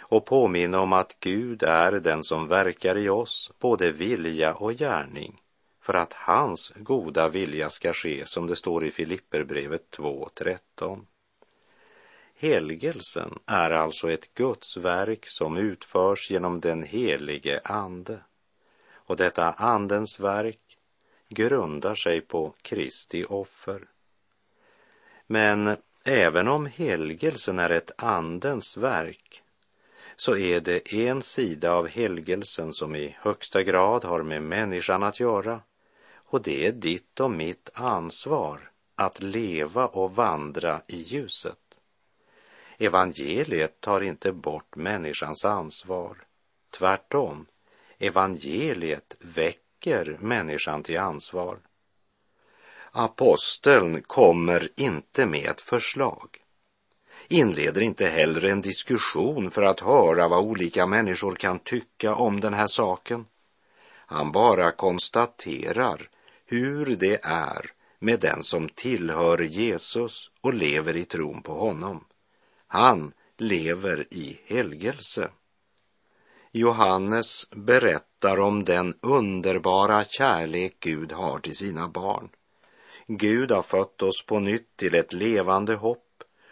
och 0.09 0.25
påminna 0.25 0.79
om 0.79 0.93
att 0.93 1.17
Gud 1.19 1.63
är 1.63 1.91
den 1.91 2.23
som 2.23 2.47
verkar 2.47 2.97
i 2.97 3.09
oss, 3.09 3.51
både 3.59 3.91
vilja 3.91 4.53
och 4.53 4.73
gärning, 4.73 5.41
för 5.81 5.93
att 5.93 6.13
hans 6.13 6.73
goda 6.75 7.29
vilja 7.29 7.69
ska 7.69 7.93
ske, 7.93 8.25
som 8.25 8.47
det 8.47 8.55
står 8.55 8.85
i 8.85 8.91
Filipperbrevet 8.91 9.97
2.13. 9.97 11.05
Helgelsen 12.35 13.39
är 13.45 13.71
alltså 13.71 14.11
ett 14.11 14.33
Guds 14.33 14.77
verk 14.77 15.27
som 15.27 15.57
utförs 15.57 16.31
genom 16.31 16.59
den 16.59 16.83
helige 16.83 17.61
Ande. 17.63 18.19
Och 18.93 19.17
detta 19.17 19.51
Andens 19.51 20.19
verk 20.19 20.77
grundar 21.29 21.95
sig 21.95 22.21
på 22.21 22.53
Kristi 22.61 23.25
offer. 23.29 23.87
Men 25.27 25.77
även 26.05 26.47
om 26.47 26.65
helgelsen 26.65 27.59
är 27.59 27.69
ett 27.69 27.91
Andens 27.97 28.77
verk 28.77 29.43
så 30.19 30.37
är 30.37 30.59
det 30.61 30.93
en 30.93 31.21
sida 31.21 31.73
av 31.73 31.87
helgelsen 31.87 32.73
som 32.73 32.95
i 32.95 33.15
högsta 33.19 33.63
grad 33.63 34.03
har 34.03 34.23
med 34.23 34.43
människan 34.43 35.03
att 35.03 35.19
göra 35.19 35.61
och 36.15 36.41
det 36.41 36.67
är 36.67 36.71
ditt 36.71 37.19
och 37.19 37.31
mitt 37.31 37.69
ansvar 37.73 38.71
att 38.95 39.21
leva 39.21 39.87
och 39.87 40.15
vandra 40.15 40.81
i 40.87 40.97
ljuset. 40.97 41.57
Evangeliet 42.77 43.81
tar 43.81 44.01
inte 44.01 44.31
bort 44.31 44.75
människans 44.75 45.45
ansvar. 45.45 46.17
Tvärtom, 46.69 47.45
evangeliet 47.97 49.15
väcker 49.19 50.17
människan 50.19 50.83
till 50.83 50.99
ansvar. 50.99 51.59
Aposteln 52.91 54.01
kommer 54.01 54.69
inte 54.75 55.25
med 55.25 55.45
ett 55.45 55.61
förslag 55.61 56.39
inleder 57.29 57.81
inte 57.81 58.07
heller 58.07 58.45
en 58.45 58.61
diskussion 58.61 59.51
för 59.51 59.63
att 59.63 59.79
höra 59.79 60.27
vad 60.27 60.39
olika 60.39 60.85
människor 60.85 61.35
kan 61.35 61.59
tycka 61.59 62.15
om 62.15 62.39
den 62.39 62.53
här 62.53 62.67
saken. 62.67 63.25
Han 63.91 64.31
bara 64.31 64.71
konstaterar 64.71 66.09
hur 66.45 66.85
det 66.85 67.19
är 67.23 67.71
med 67.99 68.19
den 68.19 68.43
som 68.43 68.69
tillhör 68.69 69.37
Jesus 69.37 70.31
och 70.41 70.53
lever 70.53 70.97
i 70.97 71.05
tron 71.05 71.41
på 71.41 71.53
honom. 71.53 72.05
Han 72.67 73.11
lever 73.37 74.07
i 74.11 74.39
helgelse. 74.45 75.29
Johannes 76.51 77.49
berättar 77.51 78.39
om 78.39 78.63
den 78.63 78.95
underbara 79.01 80.03
kärlek 80.03 80.77
Gud 80.79 81.11
har 81.11 81.39
till 81.39 81.55
sina 81.55 81.87
barn. 81.87 82.29
Gud 83.07 83.51
har 83.51 83.61
fött 83.61 84.01
oss 84.01 84.25
på 84.25 84.39
nytt 84.39 84.77
till 84.77 84.95
ett 84.95 85.13
levande 85.13 85.75
hopp 85.75 86.08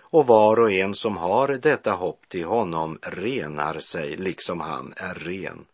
och 0.10 0.28
var 0.28 0.60
och 0.60 0.72
en 0.72 0.94
som 0.94 1.18
har 1.18 1.48
detta 1.48 1.92
hopp 1.92 2.30
till 2.30 2.46
honom 2.46 3.00
renar 3.02 3.80
sig 3.80 4.18
liksom 4.18 4.60
han 4.60 4.94
är 4.98 5.14
ren. 5.14 5.66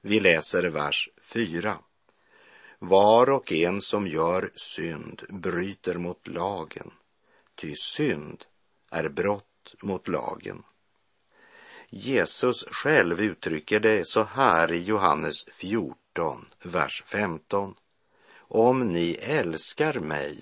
Vi 0.00 0.20
läser 0.20 0.62
vers 0.62 1.08
4. 1.22 1.78
Var 2.78 3.30
och 3.30 3.52
en 3.52 3.80
som 3.80 4.06
gör 4.06 4.50
synd 4.54 5.22
bryter 5.28 5.94
mot 5.94 6.28
lagen, 6.28 6.90
ty 7.54 7.74
synd 7.76 8.44
är 8.90 9.08
brott 9.08 9.74
mot 9.82 10.08
lagen. 10.08 10.62
Jesus 11.90 12.64
själv 12.70 13.20
uttrycker 13.20 13.80
det 13.80 14.08
så 14.08 14.22
här 14.24 14.72
i 14.72 14.82
Johannes 14.82 15.44
14, 15.44 16.46
vers 16.64 17.02
15. 17.06 17.74
Om 18.38 18.80
ni 18.80 19.12
älskar 19.20 20.00
mig 20.00 20.40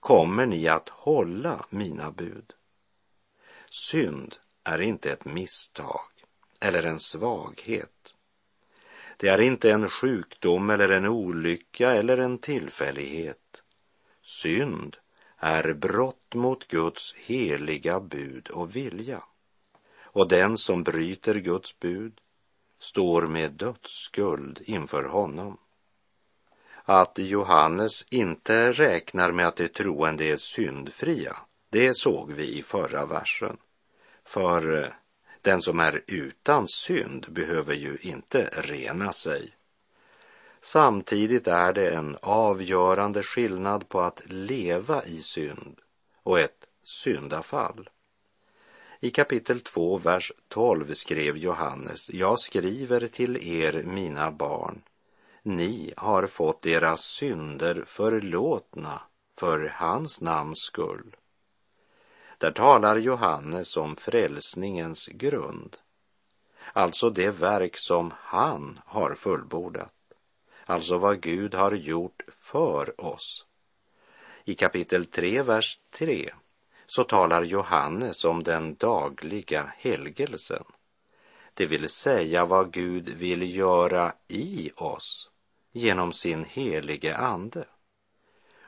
kommer 0.00 0.46
ni 0.46 0.68
att 0.68 0.88
hålla 0.88 1.66
mina 1.70 2.10
bud. 2.10 2.55
Synd 3.78 4.36
är 4.64 4.80
inte 4.80 5.12
ett 5.12 5.24
misstag 5.24 6.10
eller 6.60 6.82
en 6.82 7.00
svaghet. 7.00 8.14
Det 9.16 9.28
är 9.28 9.40
inte 9.40 9.70
en 9.70 9.88
sjukdom 9.88 10.70
eller 10.70 10.88
en 10.88 11.06
olycka 11.06 11.92
eller 11.92 12.18
en 12.18 12.38
tillfällighet. 12.38 13.62
Synd 14.22 14.96
är 15.36 15.74
brott 15.74 16.34
mot 16.34 16.68
Guds 16.68 17.14
heliga 17.14 18.00
bud 18.00 18.48
och 18.48 18.76
vilja. 18.76 19.22
Och 20.02 20.28
den 20.28 20.58
som 20.58 20.82
bryter 20.82 21.34
Guds 21.34 21.78
bud 21.78 22.20
står 22.78 23.22
med 23.22 23.52
dödsskuld 23.52 24.62
inför 24.64 25.04
honom. 25.04 25.58
Att 26.84 27.18
Johannes 27.18 28.06
inte 28.10 28.72
räknar 28.72 29.32
med 29.32 29.46
att 29.46 29.56
de 29.56 29.68
troende 29.68 30.24
är 30.24 30.36
syndfria, 30.36 31.36
det 31.70 31.94
såg 31.94 32.32
vi 32.32 32.58
i 32.58 32.62
förra 32.62 33.06
versen. 33.06 33.56
För 34.26 34.82
eh, 34.82 34.88
den 35.42 35.62
som 35.62 35.80
är 35.80 36.02
utan 36.06 36.68
synd 36.68 37.26
behöver 37.30 37.74
ju 37.74 37.98
inte 38.00 38.50
rena 38.52 39.12
sig. 39.12 39.54
Samtidigt 40.60 41.48
är 41.48 41.72
det 41.72 41.90
en 41.90 42.16
avgörande 42.22 43.22
skillnad 43.22 43.88
på 43.88 44.00
att 44.00 44.22
leva 44.26 45.04
i 45.04 45.22
synd 45.22 45.80
och 46.22 46.40
ett 46.40 46.66
syndafall. 46.84 47.90
I 49.00 49.10
kapitel 49.10 49.60
2, 49.60 49.98
vers 49.98 50.32
12 50.48 50.94
skrev 50.94 51.36
Johannes, 51.36 52.10
jag 52.10 52.40
skriver 52.40 53.06
till 53.06 53.36
er, 53.36 53.82
mina 53.82 54.30
barn, 54.30 54.82
ni 55.42 55.92
har 55.96 56.26
fått 56.26 56.66
era 56.66 56.96
synder 56.96 57.84
förlåtna 57.86 59.00
för 59.38 59.72
hans 59.74 60.20
namns 60.20 60.58
skull. 60.58 61.16
Där 62.38 62.50
talar 62.50 62.96
Johannes 62.96 63.76
om 63.76 63.96
frälsningens 63.96 65.06
grund, 65.06 65.76
alltså 66.72 67.10
det 67.10 67.30
verk 67.30 67.76
som 67.76 68.14
han 68.18 68.80
har 68.84 69.14
fullbordat, 69.14 69.92
alltså 70.64 70.98
vad 70.98 71.20
Gud 71.20 71.54
har 71.54 71.72
gjort 71.72 72.22
för 72.36 73.00
oss. 73.00 73.46
I 74.44 74.54
kapitel 74.54 75.06
3, 75.06 75.42
vers 75.42 75.80
3 75.90 76.30
så 76.86 77.04
talar 77.04 77.42
Johannes 77.42 78.24
om 78.24 78.42
den 78.42 78.74
dagliga 78.74 79.72
helgelsen, 79.76 80.64
det 81.54 81.66
vill 81.66 81.88
säga 81.88 82.44
vad 82.44 82.72
Gud 82.72 83.08
vill 83.08 83.56
göra 83.56 84.12
i 84.28 84.70
oss 84.76 85.30
genom 85.72 86.12
sin 86.12 86.44
helige 86.44 87.16
ande 87.16 87.64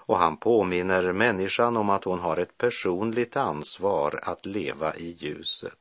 och 0.09 0.19
han 0.19 0.37
påminner 0.37 1.13
människan 1.13 1.77
om 1.77 1.91
att 1.91 2.05
hon 2.05 2.19
har 2.21 2.37
ett 2.37 2.59
personligt 2.59 3.37
ansvar 3.37 4.21
att 4.23 4.47
leva 4.47 4.97
i 4.97 5.11
ljuset 5.11 5.79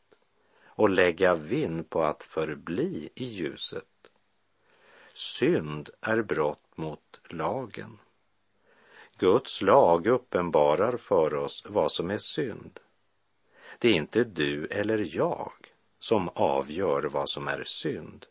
och 0.65 0.89
lägga 0.89 1.35
vind 1.35 1.89
på 1.89 2.03
att 2.03 2.23
förbli 2.23 3.09
i 3.15 3.25
ljuset. 3.25 3.85
Synd 5.13 5.89
är 6.01 6.21
brott 6.21 6.77
mot 6.77 7.19
lagen. 7.29 7.99
Guds 9.17 9.61
lag 9.61 10.07
uppenbarar 10.07 10.97
för 10.97 11.33
oss 11.33 11.63
vad 11.69 11.91
som 11.91 12.11
är 12.11 12.17
synd. 12.17 12.79
Det 13.79 13.89
är 13.89 13.93
inte 13.93 14.23
du 14.23 14.65
eller 14.65 15.15
jag 15.15 15.51
som 15.99 16.29
avgör 16.35 17.03
vad 17.03 17.29
som 17.29 17.47
är 17.47 17.63
synd. 17.63 18.25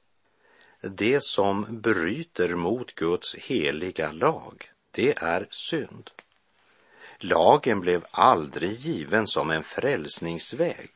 Det 0.80 1.22
som 1.22 1.66
bryter 1.68 2.54
mot 2.54 2.94
Guds 2.94 3.34
heliga 3.34 4.12
lag 4.12 4.70
det 4.96 5.18
är 5.18 5.46
synd. 5.50 6.10
Lagen 7.18 7.80
blev 7.80 8.06
aldrig 8.10 8.70
given 8.70 9.26
som 9.26 9.50
en 9.50 9.62
frälsningsväg, 9.62 10.90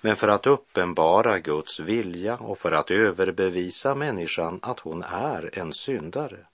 men 0.00 0.16
för 0.16 0.28
att 0.28 0.46
uppenbara 0.46 1.38
Guds 1.38 1.80
vilja 1.80 2.36
och 2.36 2.58
för 2.58 2.72
att 2.72 2.90
överbevisa 2.90 3.94
människan 3.94 4.58
att 4.62 4.80
hon 4.80 5.02
är 5.02 5.58
en 5.58 5.72
syndare. 5.72 6.46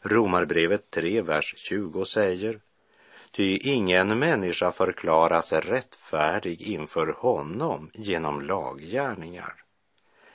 Romarbrevet 0.00 0.90
3, 0.90 1.22
vers 1.22 1.54
20 1.56 2.04
säger 2.04 2.60
Ty 3.30 3.56
ingen 3.56 4.18
människa 4.18 4.72
förklaras 4.72 5.52
rättfärdig 5.52 6.62
inför 6.62 7.16
honom 7.18 7.90
genom 7.94 8.40
laggärningar. 8.40 9.54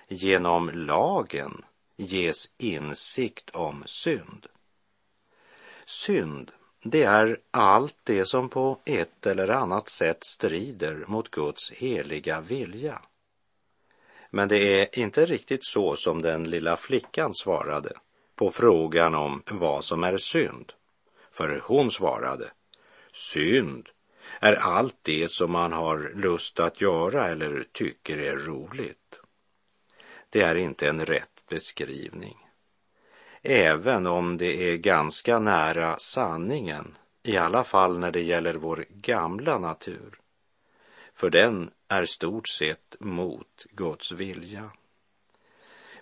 Genom 0.08 0.69
lagen 0.69 1.65
ges 1.97 2.49
insikt 2.58 3.49
om 3.49 3.84
synd. 3.86 4.47
Synd, 5.89 6.52
det 6.84 7.04
är 7.04 7.39
allt 7.52 7.97
det 8.04 8.26
som 8.26 8.50
på 8.50 8.80
ett 8.86 9.26
eller 9.26 9.47
annat 9.47 9.89
sätt 9.89 10.23
strider 10.23 11.06
mot 11.08 11.32
Guds 11.32 11.71
heliga 11.71 12.41
vilja. 12.41 13.02
Men 14.30 14.47
det 14.47 14.58
är 14.82 15.00
inte 15.00 15.26
riktigt 15.26 15.65
så 15.65 15.95
som 15.95 16.21
den 16.21 16.50
lilla 16.50 16.78
flickan 16.78 17.34
svarade 17.34 17.93
på 18.36 18.50
frågan 18.50 19.15
om 19.15 19.43
vad 19.52 19.84
som 19.84 20.04
är 20.04 20.17
synd. 20.17 20.73
För 21.32 21.63
hon 21.65 21.91
svarade, 21.91 22.52
synd, 23.12 23.89
är 24.39 24.54
allt 24.54 24.97
det 25.02 25.32
som 25.32 25.52
man 25.52 25.73
har 25.73 26.12
lust 26.15 26.60
att 26.60 26.82
göra 26.82 27.28
eller 27.28 27.67
tycker 27.71 28.17
är 28.17 28.36
roligt. 28.36 29.21
Det 30.30 30.41
är 30.41 30.56
inte 30.56 30.89
en 30.89 31.06
rätt 31.06 31.43
beskrivning. 31.50 32.46
Även 33.49 34.07
om 34.07 34.38
det 34.38 34.71
är 34.71 34.77
ganska 34.77 35.39
nära 35.39 35.99
sanningen, 35.99 36.97
i 37.23 37.38
alla 37.38 37.63
fall 37.63 37.99
när 37.99 38.12
det 38.12 38.21
gäller 38.21 38.53
vår 38.53 38.86
gamla 38.89 39.60
natur. 39.60 40.19
För 41.13 41.29
den 41.29 41.69
är 41.88 42.05
stort 42.05 42.47
sett 42.47 42.95
mot 42.99 43.65
Guds 43.71 44.12
vilja. 44.12 44.71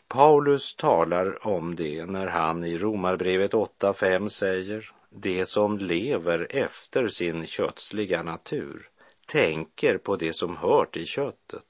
Paulus 0.07 0.75
talar 0.75 1.47
om 1.47 1.75
det 1.75 2.05
när 2.05 2.27
han 2.27 2.63
i 2.63 2.77
Romarbrevet 2.77 3.53
8.5 3.53 4.29
säger 4.29 4.91
det 5.09 5.45
som 5.45 5.77
lever 5.77 6.47
efter 6.49 7.07
sin 7.07 7.45
kötsliga 7.45 8.23
natur 8.23 8.89
tänker 9.25 9.97
på 9.97 10.15
det 10.15 10.33
som 10.33 10.57
hör 10.57 10.85
till 10.85 11.05
köttet. 11.07 11.65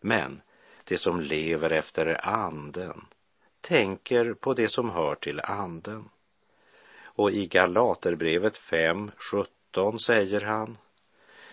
Men 0.00 0.40
det 0.84 0.98
som 0.98 1.20
lever 1.20 1.70
efter 1.70 2.28
anden 2.28 3.04
tänker 3.66 4.34
på 4.34 4.54
det 4.54 4.68
som 4.68 4.90
hör 4.90 5.14
till 5.14 5.40
anden. 5.40 6.08
Och 7.04 7.30
i 7.30 7.46
Galaterbrevet 7.46 8.58
5.17 8.58 9.98
säger 9.98 10.40
han 10.40 10.78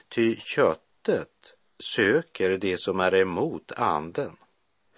Ty 0.09 0.35
köttet 0.35 1.53
söker 1.79 2.57
det 2.57 2.77
som 2.77 2.99
är 2.99 3.15
emot 3.15 3.71
anden 3.71 4.37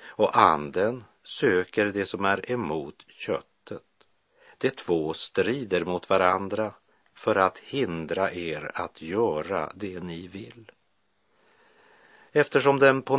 och 0.01 0.37
anden 0.37 1.03
söker 1.23 1.85
det 1.85 2.05
som 2.05 2.25
är 2.25 2.51
emot 2.51 3.05
köttet. 3.07 3.83
De 4.57 4.69
två 4.69 5.13
strider 5.13 5.85
mot 5.85 6.09
varandra 6.09 6.73
för 7.13 7.35
att 7.35 7.57
hindra 7.57 8.31
er 8.31 8.71
att 8.73 9.01
göra 9.01 9.71
det 9.75 9.99
ni 9.99 10.27
vill. 10.27 10.71
Eftersom 12.37 12.79
den 12.79 13.01
på 13.01 13.17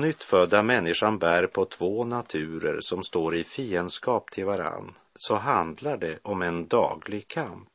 människan 0.63 1.19
bär 1.19 1.47
på 1.47 1.65
två 1.65 2.05
naturer 2.05 2.79
som 2.81 3.03
står 3.03 3.35
i 3.35 3.45
fiendskap 3.45 4.31
till 4.31 4.45
varann 4.45 4.95
så 5.15 5.35
handlar 5.35 5.97
det 5.97 6.19
om 6.23 6.43
en 6.43 6.67
daglig 6.67 7.29
kamp. 7.29 7.69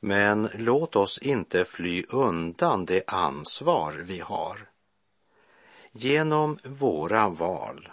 Men 0.00 0.48
låt 0.54 0.96
oss 0.96 1.18
inte 1.18 1.64
fly 1.64 2.04
undan 2.08 2.84
det 2.84 3.02
ansvar 3.06 3.92
vi 3.92 4.20
har. 4.20 4.68
Genom 5.92 6.58
våra 6.64 7.28
val 7.28 7.88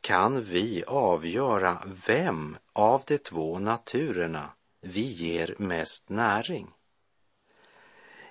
kan 0.00 0.42
vi 0.42 0.84
avgöra 0.86 1.82
vem 2.06 2.56
av 2.72 3.02
de 3.06 3.18
två 3.18 3.58
naturerna 3.58 4.50
vi 4.80 5.02
ger 5.02 5.54
mest 5.58 6.08
näring. 6.08 6.75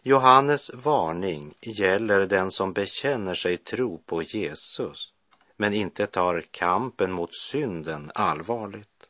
Johannes 0.08 0.72
varning 0.74 1.54
gäller 1.62 2.26
den 2.26 2.52
som 2.52 2.74
bekänner 2.74 3.36
sig 3.36 3.58
tro 3.58 3.98
på 3.98 4.22
Jesus 4.24 5.14
men 5.58 5.74
inte 5.74 6.08
tar 6.08 6.46
kampen 6.52 7.12
mot 7.12 7.36
synden 7.36 8.12
allvarligt. 8.16 9.10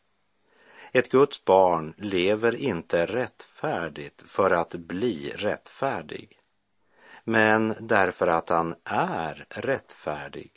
Ett 0.92 1.10
Guds 1.10 1.46
barn 1.46 1.94
lever 1.98 2.56
inte 2.56 3.06
rättfärdigt 3.06 4.22
för 4.26 4.52
att 4.52 4.76
bli 4.76 5.30
rättfärdig, 5.36 6.40
men 7.24 7.76
därför 7.80 8.28
att 8.28 8.50
han 8.50 8.76
är 8.84 9.46
rättfärdig 9.50 10.52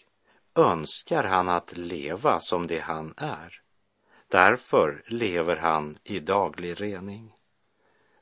önskar 0.55 1.25
han 1.25 1.49
att 1.49 1.77
leva 1.77 2.41
som 2.41 2.67
det 2.67 2.81
han 2.81 3.15
är. 3.17 3.61
Därför 4.29 5.03
lever 5.07 5.57
han 5.57 5.99
i 6.05 6.21
daglig 6.21 6.81
rening. 6.83 7.38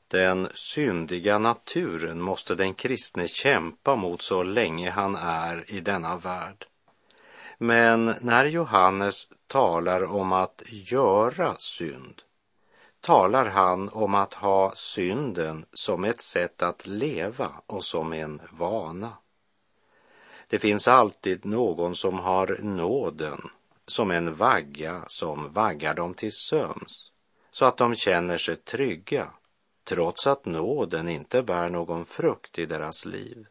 Den 0.07 0.49
syndiga 0.53 1.37
naturen 1.37 2.21
måste 2.21 2.55
den 2.55 2.73
kristne 2.73 3.27
kämpa 3.27 3.95
mot 3.95 4.21
så 4.21 4.43
länge 4.43 4.89
han 4.89 5.15
är 5.15 5.71
i 5.71 5.79
denna 5.79 6.17
värld. 6.17 6.65
Men 7.57 8.15
när 8.21 8.45
Johannes 8.45 9.27
talar 9.47 10.03
om 10.03 10.33
att 10.33 10.63
göra 10.67 11.55
synd 11.57 12.21
talar 13.01 13.45
han 13.45 13.89
om 13.89 14.15
att 14.15 14.33
ha 14.33 14.73
synden 14.75 15.65
som 15.73 16.03
ett 16.03 16.21
sätt 16.21 16.63
att 16.63 16.87
leva 16.87 17.51
och 17.67 17.83
som 17.83 18.13
en 18.13 18.41
vana. 18.51 19.13
Det 20.47 20.59
finns 20.59 20.87
alltid 20.87 21.45
någon 21.45 21.95
som 21.95 22.19
har 22.19 22.57
nåden 22.61 23.49
som 23.87 24.11
en 24.11 24.35
vagga 24.35 25.03
som 25.07 25.51
vaggar 25.51 25.93
dem 25.93 26.13
till 26.13 26.33
sömns 26.33 27.11
så 27.51 27.65
att 27.65 27.77
de 27.77 27.95
känner 27.95 28.37
sig 28.37 28.55
trygga 28.55 29.31
trots 29.87 30.27
att 30.27 30.45
nåden 30.45 31.09
inte 31.09 31.43
bär 31.43 31.69
någon 31.69 32.05
frukt 32.05 32.59
i 32.59 32.65
deras 32.65 33.05
liv. 33.05 33.47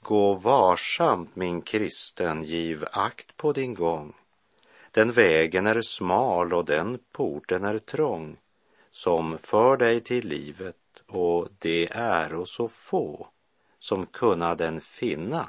Gå 0.00 0.34
varsamt, 0.34 1.36
min 1.36 1.62
kristen, 1.62 2.44
giv 2.44 2.84
akt 2.92 3.36
på 3.36 3.52
din 3.52 3.74
gång. 3.74 4.14
Den 4.90 5.12
vägen 5.12 5.66
är 5.66 5.80
smal 5.80 6.54
och 6.54 6.64
den 6.64 6.98
porten 7.12 7.64
är 7.64 7.78
trång 7.78 8.36
som 8.90 9.38
för 9.38 9.76
dig 9.76 10.00
till 10.00 10.28
livet 10.28 10.76
och 11.06 11.48
det 11.58 11.88
är 11.92 12.44
så 12.44 12.68
få 12.68 13.28
som 13.78 14.06
kunna 14.06 14.54
den 14.54 14.80
finna 14.80 15.46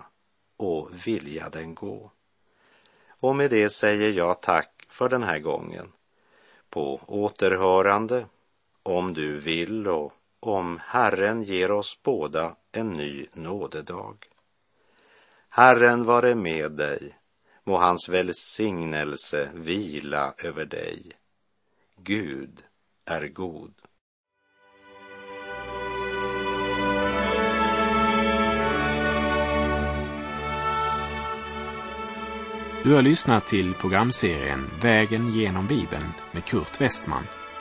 och 0.58 0.90
vilja 1.08 1.50
den 1.50 1.76
gå. 1.76 2.12
Och 3.20 3.36
med 3.36 3.50
det 3.50 3.70
säger 3.70 4.12
jag 4.12 4.42
tack 4.42 4.86
för 4.90 5.10
den 5.10 5.24
här 5.24 5.40
gången. 5.40 5.92
På 6.70 7.02
återhörande, 7.08 8.26
om 8.84 9.14
du 9.14 9.40
vill 9.40 9.88
och 9.88 10.14
om 10.40 10.80
Herren 10.86 11.44
ger 11.44 11.72
oss 11.72 12.00
båda 12.04 12.56
en 12.72 12.90
ny 12.90 13.26
nådedag. 13.34 14.16
Herren 15.50 16.04
vare 16.04 16.36
med 16.36 16.72
dig, 16.72 17.18
må 17.64 17.78
hans 17.78 18.10
välsignelse 18.10 19.50
vila 19.54 20.34
över 20.38 20.66
dig. 20.66 21.12
Gud 21.98 22.64
är 23.06 23.28
god. 23.28 23.74
Du 32.84 32.94
har 32.94 33.02
lyssnat 33.02 33.48
till 33.48 33.74
programserien 33.74 34.70
Vägen 34.82 35.34
genom 35.34 35.68
Bibeln 35.68 36.12
med 36.32 36.46
Kurt 36.46 36.82
Westman 36.82 37.24